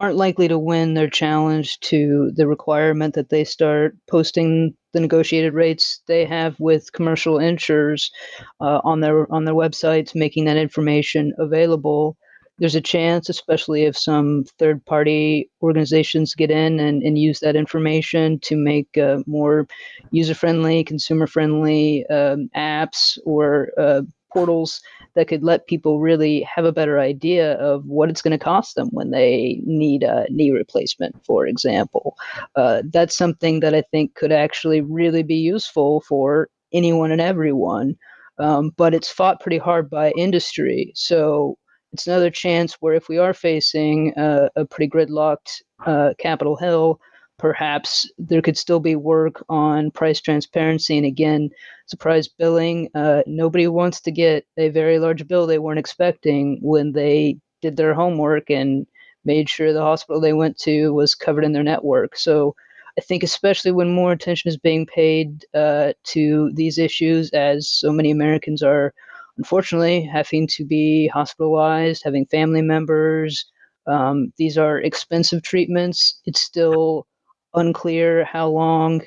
aren't 0.00 0.16
likely 0.16 0.48
to 0.48 0.58
win 0.58 0.94
their 0.94 1.10
challenge 1.10 1.78
to 1.80 2.32
the 2.34 2.46
requirement 2.46 3.12
that 3.14 3.28
they 3.28 3.44
start 3.44 3.94
posting 4.08 4.74
the 4.94 5.00
negotiated 5.00 5.52
rates 5.52 6.00
they 6.08 6.24
have 6.24 6.58
with 6.58 6.92
commercial 6.94 7.38
insurers 7.38 8.10
uh, 8.62 8.80
on 8.82 9.00
their 9.00 9.30
on 9.30 9.44
their 9.44 9.54
websites, 9.54 10.14
making 10.14 10.46
that 10.46 10.56
information 10.56 11.34
available 11.38 12.16
there's 12.60 12.74
a 12.74 12.80
chance, 12.80 13.28
especially 13.28 13.84
if 13.84 13.96
some 13.96 14.44
third 14.58 14.84
party 14.84 15.50
organizations 15.62 16.34
get 16.34 16.50
in 16.50 16.78
and, 16.78 17.02
and 17.02 17.18
use 17.18 17.40
that 17.40 17.56
information 17.56 18.38
to 18.40 18.54
make 18.54 18.96
uh, 18.98 19.18
more 19.26 19.66
user 20.10 20.34
friendly, 20.34 20.84
consumer 20.84 21.26
friendly 21.26 22.06
um, 22.08 22.50
apps 22.54 23.18
or 23.24 23.70
uh, 23.78 24.02
portals 24.30 24.80
that 25.14 25.26
could 25.26 25.42
let 25.42 25.66
people 25.66 26.00
really 26.00 26.42
have 26.42 26.64
a 26.64 26.72
better 26.72 27.00
idea 27.00 27.54
of 27.54 27.84
what 27.86 28.10
it's 28.10 28.22
going 28.22 28.38
to 28.38 28.44
cost 28.44 28.76
them 28.76 28.88
when 28.92 29.10
they 29.10 29.60
need 29.64 30.02
a 30.02 30.26
knee 30.30 30.50
replacement, 30.50 31.16
for 31.24 31.46
example. 31.46 32.14
Uh, 32.54 32.82
that's 32.92 33.16
something 33.16 33.60
that 33.60 33.74
I 33.74 33.82
think 33.90 34.14
could 34.14 34.32
actually 34.32 34.82
really 34.82 35.22
be 35.22 35.34
useful 35.34 36.02
for 36.02 36.48
anyone 36.72 37.10
and 37.10 37.20
everyone. 37.20 37.96
Um, 38.38 38.70
but 38.76 38.94
it's 38.94 39.10
fought 39.10 39.40
pretty 39.40 39.58
hard 39.58 39.90
by 39.90 40.12
industry. 40.12 40.92
So 40.94 41.58
it's 41.92 42.06
another 42.06 42.30
chance 42.30 42.74
where 42.80 42.94
if 42.94 43.08
we 43.08 43.18
are 43.18 43.34
facing 43.34 44.14
uh, 44.14 44.48
a 44.56 44.64
pretty 44.64 44.88
gridlocked 44.88 45.62
uh, 45.86 46.14
Capitol 46.18 46.56
Hill, 46.56 47.00
perhaps 47.38 48.10
there 48.18 48.42
could 48.42 48.56
still 48.58 48.80
be 48.80 48.94
work 48.96 49.42
on 49.48 49.90
price 49.90 50.20
transparency. 50.20 50.96
And 50.96 51.06
again, 51.06 51.50
surprise 51.86 52.28
billing. 52.28 52.90
Uh, 52.94 53.22
nobody 53.26 53.66
wants 53.66 54.00
to 54.02 54.10
get 54.10 54.46
a 54.56 54.68
very 54.68 54.98
large 54.98 55.26
bill 55.26 55.46
they 55.46 55.58
weren't 55.58 55.78
expecting 55.78 56.58
when 56.60 56.92
they 56.92 57.38
did 57.62 57.76
their 57.76 57.94
homework 57.94 58.50
and 58.50 58.86
made 59.24 59.48
sure 59.48 59.72
the 59.72 59.82
hospital 59.82 60.20
they 60.20 60.32
went 60.32 60.58
to 60.58 60.92
was 60.92 61.14
covered 61.14 61.44
in 61.44 61.52
their 61.52 61.62
network. 61.62 62.16
So 62.16 62.54
I 62.98 63.02
think, 63.02 63.22
especially 63.22 63.72
when 63.72 63.94
more 63.94 64.12
attention 64.12 64.48
is 64.48 64.56
being 64.56 64.86
paid 64.86 65.44
uh, 65.54 65.92
to 66.08 66.50
these 66.54 66.78
issues, 66.78 67.30
as 67.30 67.68
so 67.68 67.92
many 67.92 68.10
Americans 68.10 68.62
are 68.62 68.92
unfortunately 69.40 70.02
having 70.02 70.46
to 70.46 70.66
be 70.66 71.08
hospitalized, 71.08 72.02
having 72.04 72.26
family 72.26 72.60
members. 72.60 73.50
Um, 73.86 74.32
these 74.36 74.58
are 74.58 74.78
expensive 74.78 75.42
treatments. 75.42 76.20
It's 76.26 76.42
still 76.42 77.06
unclear 77.54 78.24
how 78.24 78.48
long 78.48 79.00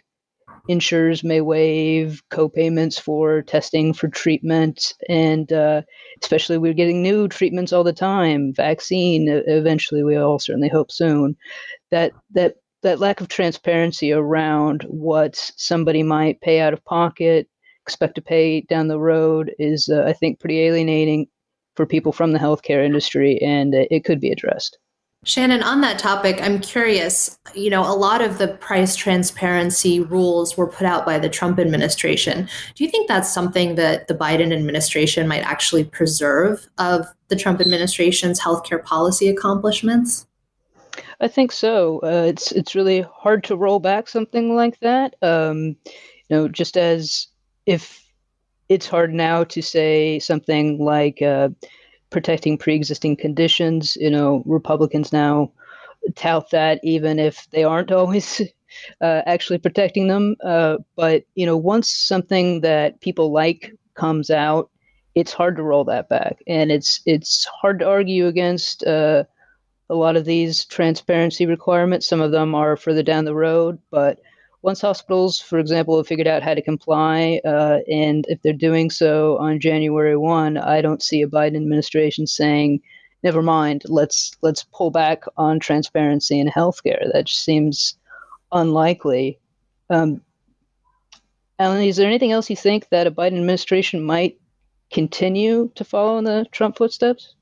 insurers 0.68 1.24
may 1.24 1.40
waive 1.40 2.22
co-payments 2.32 2.98
for 2.98 3.44
testing 3.44 3.94
for 3.94 4.08
treatment 4.08 4.94
and 5.08 5.52
uh, 5.54 5.82
especially 6.22 6.58
we're 6.58 6.74
getting 6.74 7.02
new 7.02 7.28
treatments 7.28 7.74
all 7.74 7.84
the 7.84 7.94
time 7.94 8.54
vaccine 8.54 9.28
eventually 9.48 10.04
we 10.04 10.16
all 10.16 10.40
certainly 10.40 10.70
hope 10.70 10.92
soon 10.92 11.36
that 11.92 12.12
that 12.32 12.56
that 12.84 13.00
lack 13.00 13.22
of 13.22 13.30
transparency 13.30 14.12
around 14.12 14.84
what 14.84 15.36
somebody 15.58 16.04
might 16.04 16.42
pay 16.42 16.60
out 16.60 16.74
of 16.74 16.84
pocket, 16.86 17.48
expect 17.84 18.16
to 18.16 18.22
pay 18.22 18.62
down 18.62 18.88
the 18.88 19.00
road 19.00 19.54
is, 19.60 19.90
uh, 19.90 20.04
I 20.04 20.14
think, 20.14 20.40
pretty 20.40 20.60
alienating 20.62 21.28
for 21.76 21.86
people 21.86 22.12
from 22.12 22.32
the 22.32 22.40
healthcare 22.40 22.86
industry, 22.86 23.40
and 23.42 23.74
it 23.74 24.06
could 24.06 24.20
be 24.20 24.32
addressed. 24.32 24.78
Shannon, 25.26 25.64
on 25.64 25.80
that 25.82 26.00
topic, 26.00 26.42
I'm 26.42 26.60
curious. 26.60 27.40
You 27.56 27.70
know, 27.70 27.82
a 27.82 27.96
lot 27.96 28.22
of 28.22 28.40
the 28.40 28.50
price 28.50 28.96
transparency 28.96 30.02
rules 30.02 30.58
were 30.58 30.68
put 30.68 30.86
out 30.86 31.06
by 31.06 31.18
the 31.18 31.30
Trump 31.30 31.60
administration. 31.60 32.50
Do 32.76 32.84
you 32.84 32.90
think 32.90 33.08
that's 33.08 33.34
something 33.34 33.76
that 33.76 34.08
the 34.10 34.16
Biden 34.16 34.54
administration 34.54 35.28
might 35.28 35.44
actually 35.44 35.86
preserve 35.86 36.68
of 36.78 37.06
the 37.30 37.38
Trump 37.38 37.62
administration's 37.62 38.40
healthcare 38.40 38.84
policy 38.84 39.30
accomplishments? 39.30 40.28
I 41.22 41.30
think 41.30 41.54
so. 41.54 42.00
Uh, 42.04 42.26
it's 42.28 42.52
it's 42.52 42.76
really 42.76 43.06
hard 43.16 43.46
to 43.46 43.56
roll 43.56 43.80
back 43.80 44.10
something 44.10 44.56
like 44.56 44.78
that. 44.82 45.16
Um, 45.22 45.78
you 46.28 46.36
know, 46.36 46.48
just 46.50 46.76
as 46.76 47.28
if 47.66 48.04
it's 48.70 48.88
hard 48.88 49.14
now 49.14 49.44
to 49.44 49.62
say 49.62 50.20
something 50.20 50.84
like 50.84 51.22
uh, 51.22 51.50
protecting 52.10 52.58
pre-existing 52.58 53.18
conditions. 53.18 53.98
You 54.00 54.10
know, 54.10 54.44
Republicans 54.46 55.12
now 55.12 55.52
tout 56.16 56.50
that 56.52 56.80
even 56.84 57.20
if 57.20 57.50
they 57.52 57.64
aren't 57.64 57.92
always 58.00 58.42
uh, 59.02 59.22
actually 59.26 59.60
protecting 59.60 60.08
them. 60.08 60.36
Uh, 60.44 60.78
but 60.96 61.24
you 61.36 61.46
know, 61.46 61.58
once 61.58 61.90
something 61.90 62.62
that 62.62 63.02
people 63.02 63.32
like 63.32 63.74
comes 63.96 64.30
out, 64.30 64.70
it's 65.16 65.34
hard 65.34 65.56
to 65.58 65.64
roll 65.64 65.84
that 65.84 66.10
back, 66.10 66.38
and 66.48 66.72
it's 66.72 67.02
it's 67.06 67.46
hard 67.46 67.80
to 67.80 67.88
argue 67.88 68.26
against 68.26 68.84
uh, 68.86 69.24
a 69.90 69.96
lot 69.96 70.16
of 70.16 70.26
these 70.26 70.66
transparency 70.66 71.46
requirements. 71.46 72.08
Some 72.08 72.22
of 72.22 72.32
them 72.32 72.56
are 72.56 72.76
further 72.76 73.04
down 73.04 73.26
the 73.26 73.36
road, 73.36 73.78
but 73.92 74.20
once 74.64 74.80
hospitals, 74.80 75.40
for 75.40 75.60
example, 75.60 75.98
have 75.98 76.08
figured 76.08 76.28
out 76.28 76.42
how 76.42 76.54
to 76.54 76.62
comply, 76.62 77.40
uh, 77.46 77.80
and 77.92 78.26
if 78.30 78.42
they're 78.42 78.54
doing 78.54 78.90
so 78.90 79.38
on 79.38 79.60
January 79.60 80.16
one, 80.16 80.58
I 80.58 80.82
don't 80.82 81.04
see 81.04 81.22
a 81.22 81.28
Biden 81.28 81.58
administration 81.58 82.26
saying, 82.26 82.82
"Never 83.24 83.42
mind, 83.42 83.84
let's 83.88 84.32
let's 84.42 84.64
pull 84.74 84.90
back 84.90 85.26
on 85.38 85.60
transparency 85.60 86.40
in 86.40 86.48
healthcare." 86.48 87.12
That 87.12 87.26
just 87.26 87.44
seems 87.44 87.98
unlikely. 88.54 89.38
Um, 89.90 90.22
Alan, 91.60 91.84
is 91.84 91.98
there 91.98 92.08
anything 92.08 92.32
else 92.32 92.50
you 92.50 92.56
think 92.56 92.88
that 92.90 93.06
a 93.06 93.12
Biden 93.12 93.40
administration 93.40 94.02
might 94.02 94.40
continue 94.92 95.70
to 95.76 95.84
follow 95.84 96.18
in 96.18 96.24
the 96.24 96.48
Trump 96.52 96.78
footsteps? 96.78 97.36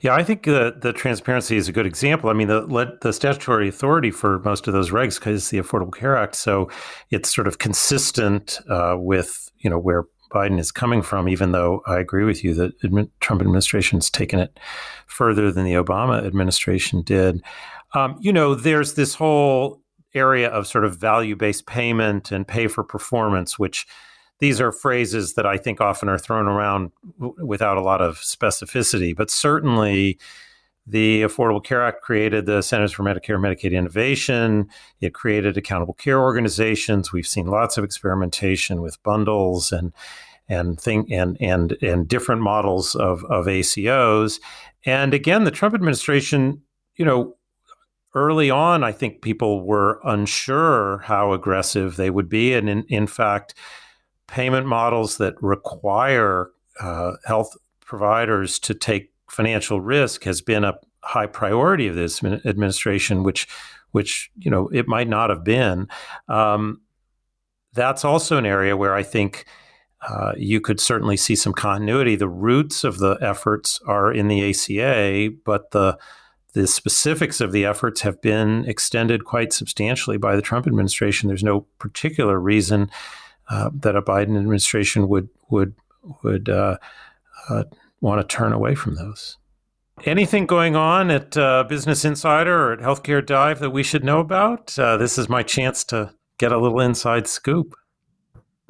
Yeah, 0.00 0.14
I 0.14 0.22
think 0.22 0.44
the 0.44 0.76
the 0.80 0.92
transparency 0.92 1.56
is 1.56 1.68
a 1.68 1.72
good 1.72 1.86
example. 1.86 2.30
I 2.30 2.32
mean, 2.32 2.48
the 2.48 2.98
the 3.00 3.12
statutory 3.12 3.68
authority 3.68 4.10
for 4.10 4.38
most 4.40 4.66
of 4.66 4.72
those 4.72 4.90
regs 4.90 5.24
is 5.26 5.50
the 5.50 5.58
Affordable 5.58 5.94
Care 5.94 6.16
Act, 6.16 6.34
so 6.34 6.70
it's 7.10 7.34
sort 7.34 7.46
of 7.46 7.58
consistent 7.58 8.58
uh, 8.68 8.96
with 8.98 9.50
you 9.58 9.70
know 9.70 9.78
where 9.78 10.04
Biden 10.32 10.58
is 10.58 10.72
coming 10.72 11.02
from. 11.02 11.28
Even 11.28 11.52
though 11.52 11.82
I 11.86 11.98
agree 11.98 12.24
with 12.24 12.44
you 12.44 12.54
that 12.54 12.80
admi- 12.82 13.10
Trump 13.20 13.40
administration 13.40 13.98
has 13.98 14.10
taken 14.10 14.38
it 14.38 14.58
further 15.06 15.50
than 15.52 15.64
the 15.64 15.74
Obama 15.74 16.24
administration 16.24 17.02
did. 17.02 17.42
Um, 17.94 18.16
you 18.20 18.32
know, 18.32 18.54
there's 18.54 18.94
this 18.94 19.14
whole 19.14 19.82
area 20.14 20.48
of 20.48 20.66
sort 20.66 20.84
of 20.84 20.96
value 20.96 21.36
based 21.36 21.66
payment 21.66 22.32
and 22.32 22.46
pay 22.46 22.66
for 22.66 22.82
performance, 22.84 23.58
which 23.58 23.86
these 24.40 24.60
are 24.60 24.72
phrases 24.72 25.34
that 25.34 25.46
I 25.46 25.56
think 25.56 25.80
often 25.80 26.08
are 26.08 26.18
thrown 26.18 26.46
around 26.46 26.90
w- 27.18 27.46
without 27.46 27.76
a 27.76 27.82
lot 27.82 28.00
of 28.00 28.16
specificity, 28.16 29.14
but 29.14 29.30
certainly 29.30 30.18
the 30.86 31.22
Affordable 31.22 31.62
Care 31.62 31.84
Act 31.84 32.02
created 32.02 32.46
the 32.46 32.62
Centers 32.62 32.90
for 32.90 33.04
Medicare 33.04 33.34
and 33.36 33.44
Medicaid 33.44 33.72
Innovation. 33.72 34.68
It 35.00 35.14
created 35.14 35.56
accountable 35.56 35.94
care 35.94 36.20
organizations. 36.20 37.12
We've 37.12 37.26
seen 37.26 37.46
lots 37.46 37.78
of 37.78 37.84
experimentation 37.84 38.80
with 38.82 39.02
bundles 39.02 39.72
and 39.72 39.92
and 40.48 40.80
thing 40.80 41.12
and 41.12 41.36
and 41.40 41.76
and 41.80 42.08
different 42.08 42.42
models 42.42 42.94
of 42.96 43.24
of 43.26 43.46
ACOs. 43.46 44.40
And 44.84 45.14
again, 45.14 45.44
the 45.44 45.50
Trump 45.50 45.74
administration, 45.74 46.62
you 46.96 47.04
know, 47.04 47.36
early 48.14 48.50
on, 48.50 48.82
I 48.82 48.90
think 48.90 49.22
people 49.22 49.64
were 49.64 50.00
unsure 50.02 50.98
how 51.04 51.32
aggressive 51.34 51.96
they 51.96 52.10
would 52.10 52.28
be, 52.28 52.54
and 52.54 52.68
in, 52.68 52.84
in 52.88 53.06
fact 53.06 53.54
payment 54.30 54.66
models 54.66 55.18
that 55.18 55.34
require 55.42 56.50
uh, 56.80 57.12
health 57.24 57.56
providers 57.80 58.58
to 58.60 58.74
take 58.74 59.12
financial 59.28 59.80
risk 59.80 60.24
has 60.24 60.40
been 60.40 60.64
a 60.64 60.74
high 61.02 61.26
priority 61.26 61.86
of 61.88 61.94
this 61.94 62.22
administration, 62.22 63.22
which 63.22 63.48
which 63.92 64.30
you 64.38 64.50
know 64.50 64.68
it 64.68 64.86
might 64.86 65.08
not 65.08 65.30
have 65.30 65.44
been. 65.44 65.88
Um, 66.28 66.80
that's 67.72 68.04
also 68.04 68.36
an 68.36 68.46
area 68.46 68.76
where 68.76 68.94
I 68.94 69.02
think 69.02 69.44
uh, 70.08 70.32
you 70.36 70.60
could 70.60 70.80
certainly 70.80 71.16
see 71.16 71.36
some 71.36 71.52
continuity. 71.52 72.16
The 72.16 72.28
roots 72.28 72.84
of 72.84 72.98
the 72.98 73.18
efforts 73.20 73.80
are 73.86 74.12
in 74.12 74.28
the 74.28 74.50
ACA, 74.50 75.34
but 75.44 75.72
the 75.72 75.98
the 76.52 76.66
specifics 76.66 77.40
of 77.40 77.52
the 77.52 77.64
efforts 77.64 78.00
have 78.00 78.20
been 78.20 78.64
extended 78.66 79.24
quite 79.24 79.52
substantially 79.52 80.16
by 80.16 80.34
the 80.34 80.42
Trump 80.42 80.66
administration. 80.66 81.28
There's 81.28 81.44
no 81.44 81.60
particular 81.78 82.40
reason 82.40 82.90
uh, 83.50 83.70
that 83.74 83.96
a 83.96 84.02
Biden 84.02 84.36
administration 84.36 85.08
would 85.08 85.28
would 85.50 85.74
would 86.22 86.48
uh, 86.48 86.78
uh, 87.48 87.64
want 88.00 88.20
to 88.20 88.36
turn 88.36 88.52
away 88.52 88.74
from 88.74 88.94
those. 88.94 89.36
Anything 90.04 90.46
going 90.46 90.76
on 90.76 91.10
at 91.10 91.36
uh, 91.36 91.64
Business 91.64 92.04
Insider 92.06 92.68
or 92.68 92.72
at 92.72 92.78
Healthcare 92.78 93.24
Dive 93.24 93.58
that 93.58 93.70
we 93.70 93.82
should 93.82 94.02
know 94.02 94.20
about? 94.20 94.68
This 94.68 95.18
is 95.18 95.28
my 95.28 95.42
chance 95.42 95.84
to 95.84 96.14
get 96.38 96.52
a 96.52 96.58
little 96.58 96.80
inside 96.80 97.26
scoop. 97.26 97.74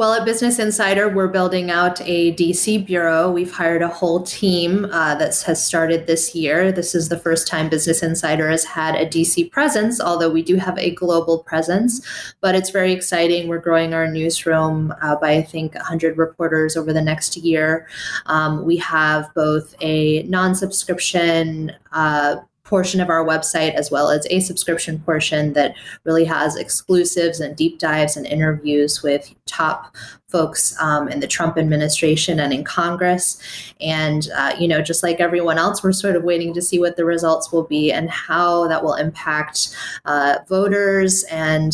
Well, 0.01 0.15
at 0.15 0.25
Business 0.25 0.59
Insider, 0.59 1.11
we're 1.11 1.29
building 1.29 1.71
out 1.71 2.01
a 2.01 2.35
DC 2.35 2.87
bureau. 2.87 3.31
We've 3.31 3.53
hired 3.53 3.83
a 3.83 3.89
whole 3.89 4.23
team 4.23 4.87
uh, 4.87 5.15
that 5.17 5.39
has 5.43 5.63
started 5.63 6.07
this 6.07 6.35
year. 6.35 6.73
This 6.73 6.95
is 6.95 7.11
the 7.11 7.19
first 7.19 7.47
time 7.47 7.69
Business 7.69 8.03
Insider 8.03 8.49
has 8.49 8.65
had 8.65 8.95
a 8.95 9.05
DC 9.05 9.53
presence, 9.53 10.01
although 10.01 10.31
we 10.31 10.41
do 10.41 10.57
have 10.57 10.79
a 10.79 10.95
global 10.95 11.41
presence. 11.41 12.01
But 12.41 12.55
it's 12.55 12.71
very 12.71 12.93
exciting. 12.93 13.47
We're 13.47 13.59
growing 13.59 13.93
our 13.93 14.11
newsroom 14.11 14.95
uh, 15.03 15.17
by, 15.17 15.33
I 15.33 15.43
think, 15.43 15.75
100 15.75 16.17
reporters 16.17 16.79
over 16.79 16.95
the 16.95 17.03
next 17.03 17.37
year. 17.37 17.87
Um, 18.25 18.65
we 18.65 18.79
have 18.79 19.29
both 19.35 19.75
a 19.83 20.23
non 20.23 20.55
subscription 20.55 21.73
uh, 21.93 22.37
portion 22.71 23.01
of 23.01 23.11
our 23.11 23.27
website 23.27 23.75
as 23.75 23.91
well 23.91 24.11
as 24.11 24.27
a 24.31 24.39
subscription 24.39 25.01
portion 25.01 25.53
that 25.55 25.75
really 26.05 26.25
has 26.25 26.57
exclusives 26.57 27.41
and 27.41 27.57
deep 27.57 27.81
dives 27.81 28.17
and 28.17 28.27
interviews 28.27 29.03
with 29.03 29.35
top 29.47 29.95
folks 30.29 30.81
um, 30.81 31.09
in 31.09 31.19
the 31.19 31.27
Trump 31.27 31.59
administration 31.59 32.39
and 32.39 32.53
in 32.53 32.63
Congress. 32.63 33.43
And, 33.81 34.29
uh, 34.37 34.55
you 34.57 34.69
know, 34.69 34.81
just 34.81 35.03
like 35.03 35.19
everyone 35.19 35.59
else, 35.59 35.83
we're 35.83 35.91
sort 35.91 36.15
of 36.15 36.23
waiting 36.23 36.55
to 36.55 36.63
see 36.63 36.79
what 36.79 36.97
the 36.97 37.05
results 37.05 37.51
will 37.51 37.65
be 37.65 37.91
and 37.91 38.09
how 38.09 38.69
that 38.69 38.85
will 38.85 38.95
impact 38.95 39.77
uh, 40.05 40.39
voters 40.49 41.25
and, 41.25 41.73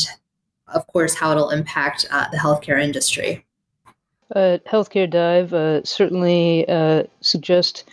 of 0.69 0.87
course, 0.87 1.15
how 1.15 1.31
it'll 1.31 1.51
impact 1.51 2.07
uh, 2.11 2.27
the 2.31 2.39
healthcare 2.39 2.83
industry. 2.83 3.45
Healthcare 4.35 5.09
Dive 5.09 5.53
uh, 5.53 5.85
certainly 5.85 6.67
uh, 6.69 7.05
suggest 7.21 7.85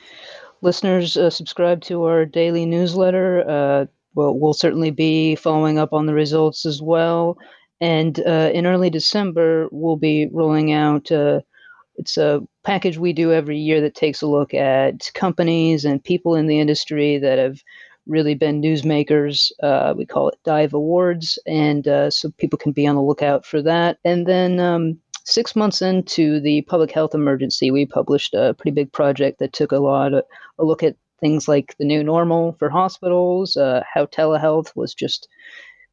listeners 0.64 1.18
uh, 1.18 1.30
subscribe 1.30 1.82
to 1.82 2.06
our 2.06 2.26
daily 2.26 2.66
newsletter. 2.66 3.48
Uh, 3.48 3.86
well, 4.16 4.38
we'll 4.38 4.54
certainly 4.54 4.92
be 4.92 5.36
following 5.36 5.78
up 5.78 5.94
on 5.94 6.06
the 6.06 6.14
results 6.14 6.66
as 6.66 6.82
well. 6.82 7.38
And 7.82 8.20
uh, 8.26 8.52
in 8.54 8.66
early 8.66 8.90
December, 8.90 9.68
we'll 9.72 9.98
be 9.98 10.30
rolling 10.32 10.72
out. 10.72 11.12
it's 11.96 12.18
a 12.18 12.42
package 12.64 12.98
we 12.98 13.14
do 13.14 13.34
every 13.34 13.58
year 13.58 13.82
that 13.82 13.96
takes 13.96 14.22
a 14.22 14.28
look 14.28 14.54
at 14.54 15.12
companies 15.14 15.86
and 15.86 16.04
people 16.04 16.36
in 16.36 16.48
the 16.48 16.60
industry 16.60 17.18
that 17.20 17.38
have 17.38 17.60
really 18.08 18.36
been 18.36 18.62
newsmakers. 18.62 19.52
Uh, 19.62 19.94
we 19.96 20.06
call 20.06 20.30
it 20.30 20.40
Dive 20.44 20.74
Awards, 20.74 21.40
and 21.46 21.88
uh, 21.88 22.10
so 22.10 22.32
people 22.38 22.58
can 22.58 22.72
be 22.72 22.88
on 22.88 22.96
the 22.96 23.02
lookout 23.02 23.46
for 23.46 23.62
that. 23.62 23.98
And 24.04 24.26
then 24.26 24.60
um, 24.60 25.00
six 25.24 25.56
months 25.56 25.82
into 25.82 26.40
the 26.40 26.62
public 26.64 26.92
health 26.92 27.16
emergency, 27.16 27.72
we 27.72 27.86
published 27.86 28.34
a 28.34 28.54
pretty 28.54 28.72
big 28.72 28.92
project 28.92 29.40
that 29.40 29.54
took 29.54 29.72
a 29.72 29.80
lot 29.80 30.14
of 30.14 30.24
a 30.60 30.66
look 30.66 30.84
at 30.84 30.96
things 31.20 31.48
like 31.48 31.76
the 31.80 31.86
new 31.86 32.04
normal 32.04 32.54
for 32.60 32.70
hospitals, 32.70 33.56
uh, 33.56 33.82
how 33.92 34.06
telehealth 34.06 34.76
was 34.76 34.94
just 34.94 35.28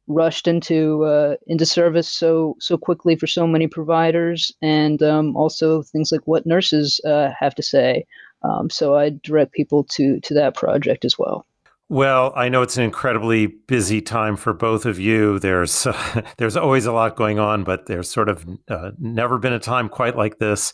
rushed 0.07 0.47
into 0.47 1.03
uh, 1.05 1.35
into 1.47 1.65
service 1.65 2.09
so 2.09 2.55
so 2.59 2.77
quickly 2.77 3.15
for 3.15 3.27
so 3.27 3.47
many 3.47 3.67
providers, 3.67 4.51
and 4.61 5.01
um, 5.01 5.35
also 5.35 5.81
things 5.81 6.11
like 6.11 6.21
what 6.25 6.45
nurses 6.45 6.99
uh, 7.05 7.29
have 7.39 7.55
to 7.55 7.63
say. 7.63 8.05
Um, 8.43 8.69
so 8.69 8.95
I 8.95 9.11
direct 9.23 9.53
people 9.53 9.85
to 9.95 10.19
to 10.19 10.33
that 10.33 10.55
project 10.55 11.05
as 11.05 11.17
well. 11.17 11.45
Well, 11.91 12.31
I 12.37 12.47
know 12.47 12.61
it's 12.61 12.77
an 12.77 12.85
incredibly 12.85 13.47
busy 13.47 14.01
time 14.01 14.37
for 14.37 14.53
both 14.53 14.85
of 14.85 14.97
you. 14.97 15.39
There's 15.39 15.85
uh, 15.85 16.21
there's 16.37 16.55
always 16.55 16.85
a 16.85 16.93
lot 16.93 17.17
going 17.17 17.37
on, 17.37 17.65
but 17.65 17.87
there's 17.87 18.09
sort 18.09 18.29
of 18.29 18.47
uh, 18.69 18.91
never 18.97 19.37
been 19.37 19.51
a 19.51 19.59
time 19.59 19.89
quite 19.89 20.15
like 20.15 20.37
this. 20.37 20.71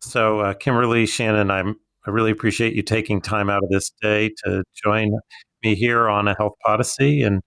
So, 0.00 0.38
uh, 0.38 0.54
Kimberly, 0.54 1.06
Shannon, 1.06 1.50
I'm 1.50 1.74
I 2.06 2.10
really 2.10 2.30
appreciate 2.30 2.74
you 2.74 2.84
taking 2.84 3.20
time 3.20 3.50
out 3.50 3.64
of 3.64 3.68
this 3.68 3.90
day 4.00 4.30
to 4.44 4.62
join 4.80 5.10
me 5.64 5.74
here 5.74 6.08
on 6.08 6.28
a 6.28 6.36
Health 6.36 6.54
Podyssey, 6.64 7.24
and 7.24 7.42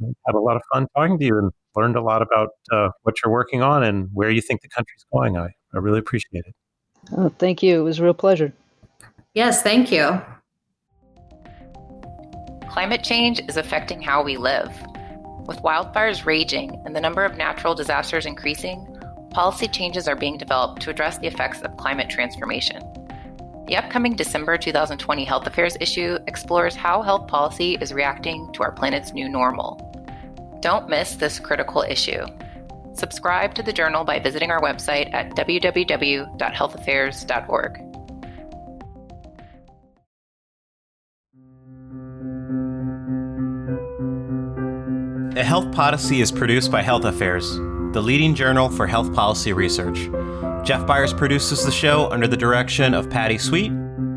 had 0.00 0.36
a 0.36 0.40
lot 0.40 0.54
of 0.54 0.62
fun 0.72 0.86
talking 0.96 1.18
to 1.18 1.24
you 1.24 1.38
and 1.38 1.50
learned 1.74 1.96
a 1.96 2.02
lot 2.02 2.22
about 2.22 2.50
uh, 2.70 2.90
what 3.02 3.16
you're 3.20 3.32
working 3.32 3.62
on 3.62 3.82
and 3.82 4.08
where 4.14 4.30
you 4.30 4.40
think 4.40 4.60
the 4.62 4.68
country's 4.68 5.04
going. 5.12 5.36
I 5.36 5.48
I 5.74 5.78
really 5.78 5.98
appreciate 5.98 6.44
it. 6.46 6.54
Oh, 7.16 7.34
thank 7.36 7.64
you. 7.64 7.80
It 7.80 7.82
was 7.82 7.98
a 7.98 8.04
real 8.04 8.14
pleasure. 8.14 8.52
Yes, 9.34 9.60
thank 9.60 9.90
you. 9.90 10.22
Climate 12.70 13.02
change 13.02 13.42
is 13.48 13.56
affecting 13.56 14.00
how 14.00 14.22
we 14.22 14.36
live. 14.36 14.70
With 15.44 15.60
wildfires 15.60 16.24
raging 16.24 16.80
and 16.84 16.94
the 16.94 17.00
number 17.00 17.24
of 17.24 17.36
natural 17.36 17.74
disasters 17.74 18.26
increasing, 18.26 18.86
policy 19.30 19.66
changes 19.66 20.06
are 20.06 20.14
being 20.14 20.38
developed 20.38 20.80
to 20.82 20.90
address 20.90 21.18
the 21.18 21.26
effects 21.26 21.62
of 21.62 21.76
climate 21.76 22.08
transformation. 22.08 22.80
The 23.66 23.76
upcoming 23.76 24.14
December 24.14 24.56
2020 24.56 25.24
Health 25.24 25.48
Affairs 25.48 25.76
issue 25.80 26.16
explores 26.28 26.76
how 26.76 27.02
health 27.02 27.26
policy 27.26 27.76
is 27.80 27.92
reacting 27.92 28.52
to 28.52 28.62
our 28.62 28.70
planet's 28.70 29.12
new 29.12 29.28
normal. 29.28 29.84
Don't 30.60 30.88
miss 30.88 31.16
this 31.16 31.40
critical 31.40 31.82
issue. 31.82 32.24
Subscribe 32.92 33.52
to 33.54 33.64
the 33.64 33.72
journal 33.72 34.04
by 34.04 34.20
visiting 34.20 34.52
our 34.52 34.60
website 34.60 35.12
at 35.12 35.30
www.healthaffairs.org. 35.30 37.89
A 45.40 45.42
Health 45.42 45.72
Podyssey 45.72 46.20
is 46.20 46.30
produced 46.30 46.70
by 46.70 46.82
Health 46.82 47.06
Affairs, 47.06 47.54
the 47.94 48.02
leading 48.02 48.34
journal 48.34 48.68
for 48.68 48.86
health 48.86 49.10
policy 49.14 49.54
research. 49.54 50.10
Jeff 50.62 50.86
Byers 50.86 51.14
produces 51.14 51.64
the 51.64 51.72
show 51.72 52.10
under 52.10 52.26
the 52.26 52.36
direction 52.36 52.92
of 52.92 53.08
Patty 53.08 53.38
Sweet. 53.38 53.72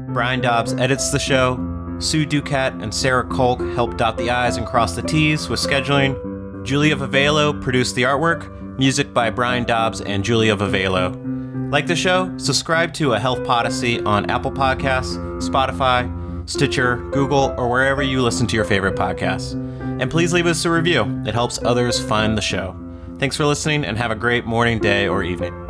Brian 0.10 0.42
Dobbs 0.42 0.74
edits 0.74 1.12
the 1.12 1.20
show. 1.20 1.96
Sue 2.00 2.26
Ducat 2.26 2.74
and 2.82 2.94
Sarah 2.94 3.24
Kolk 3.24 3.62
help 3.74 3.96
dot 3.96 4.18
the 4.18 4.32
I's 4.32 4.58
and 4.58 4.68
cross 4.68 4.98
the 4.98 5.02
T's 5.02 5.48
with 5.48 5.62
scheduling. 5.62 6.66
Julia 6.66 6.98
Vivelo 6.98 7.54
produced 7.54 7.96
the 7.96 8.04
artwork. 8.04 8.78
Music 8.78 9.14
by 9.14 9.30
Brian 9.30 9.64
Dobbs 9.64 10.02
and 10.02 10.26
Julia 10.26 10.58
Vivelo. 10.58 11.72
Like 11.72 11.88
the 11.88 11.96
show? 11.96 12.38
Subscribe 12.38 12.94
to 12.96 13.14
A 13.14 13.20
Health 13.20 13.46
Podyssey 13.46 14.02
on 14.02 14.30
Apple 14.30 14.52
Podcasts, 14.52 15.16
Spotify, 15.42 16.50
Stitcher, 16.50 16.98
Google, 17.12 17.56
or 17.58 17.70
wherever 17.70 18.04
you 18.04 18.22
listen 18.22 18.46
to 18.48 18.58
your 18.58 18.66
favorite 18.66 18.98
podcasts. 18.98 19.63
And 20.04 20.12
please 20.12 20.34
leave 20.34 20.48
us 20.48 20.66
a 20.66 20.70
review, 20.70 21.24
it 21.26 21.34
helps 21.34 21.64
others 21.64 21.98
find 21.98 22.38
the 22.38 22.42
show. 22.42 22.76
Thanks 23.20 23.38
for 23.38 23.46
listening 23.46 23.86
and 23.86 23.98
have 23.98 24.12
a 24.12 24.16
great 24.16 24.46
morning, 24.46 24.80
day, 24.80 25.08
or 25.08 25.24
evening. 25.24 25.63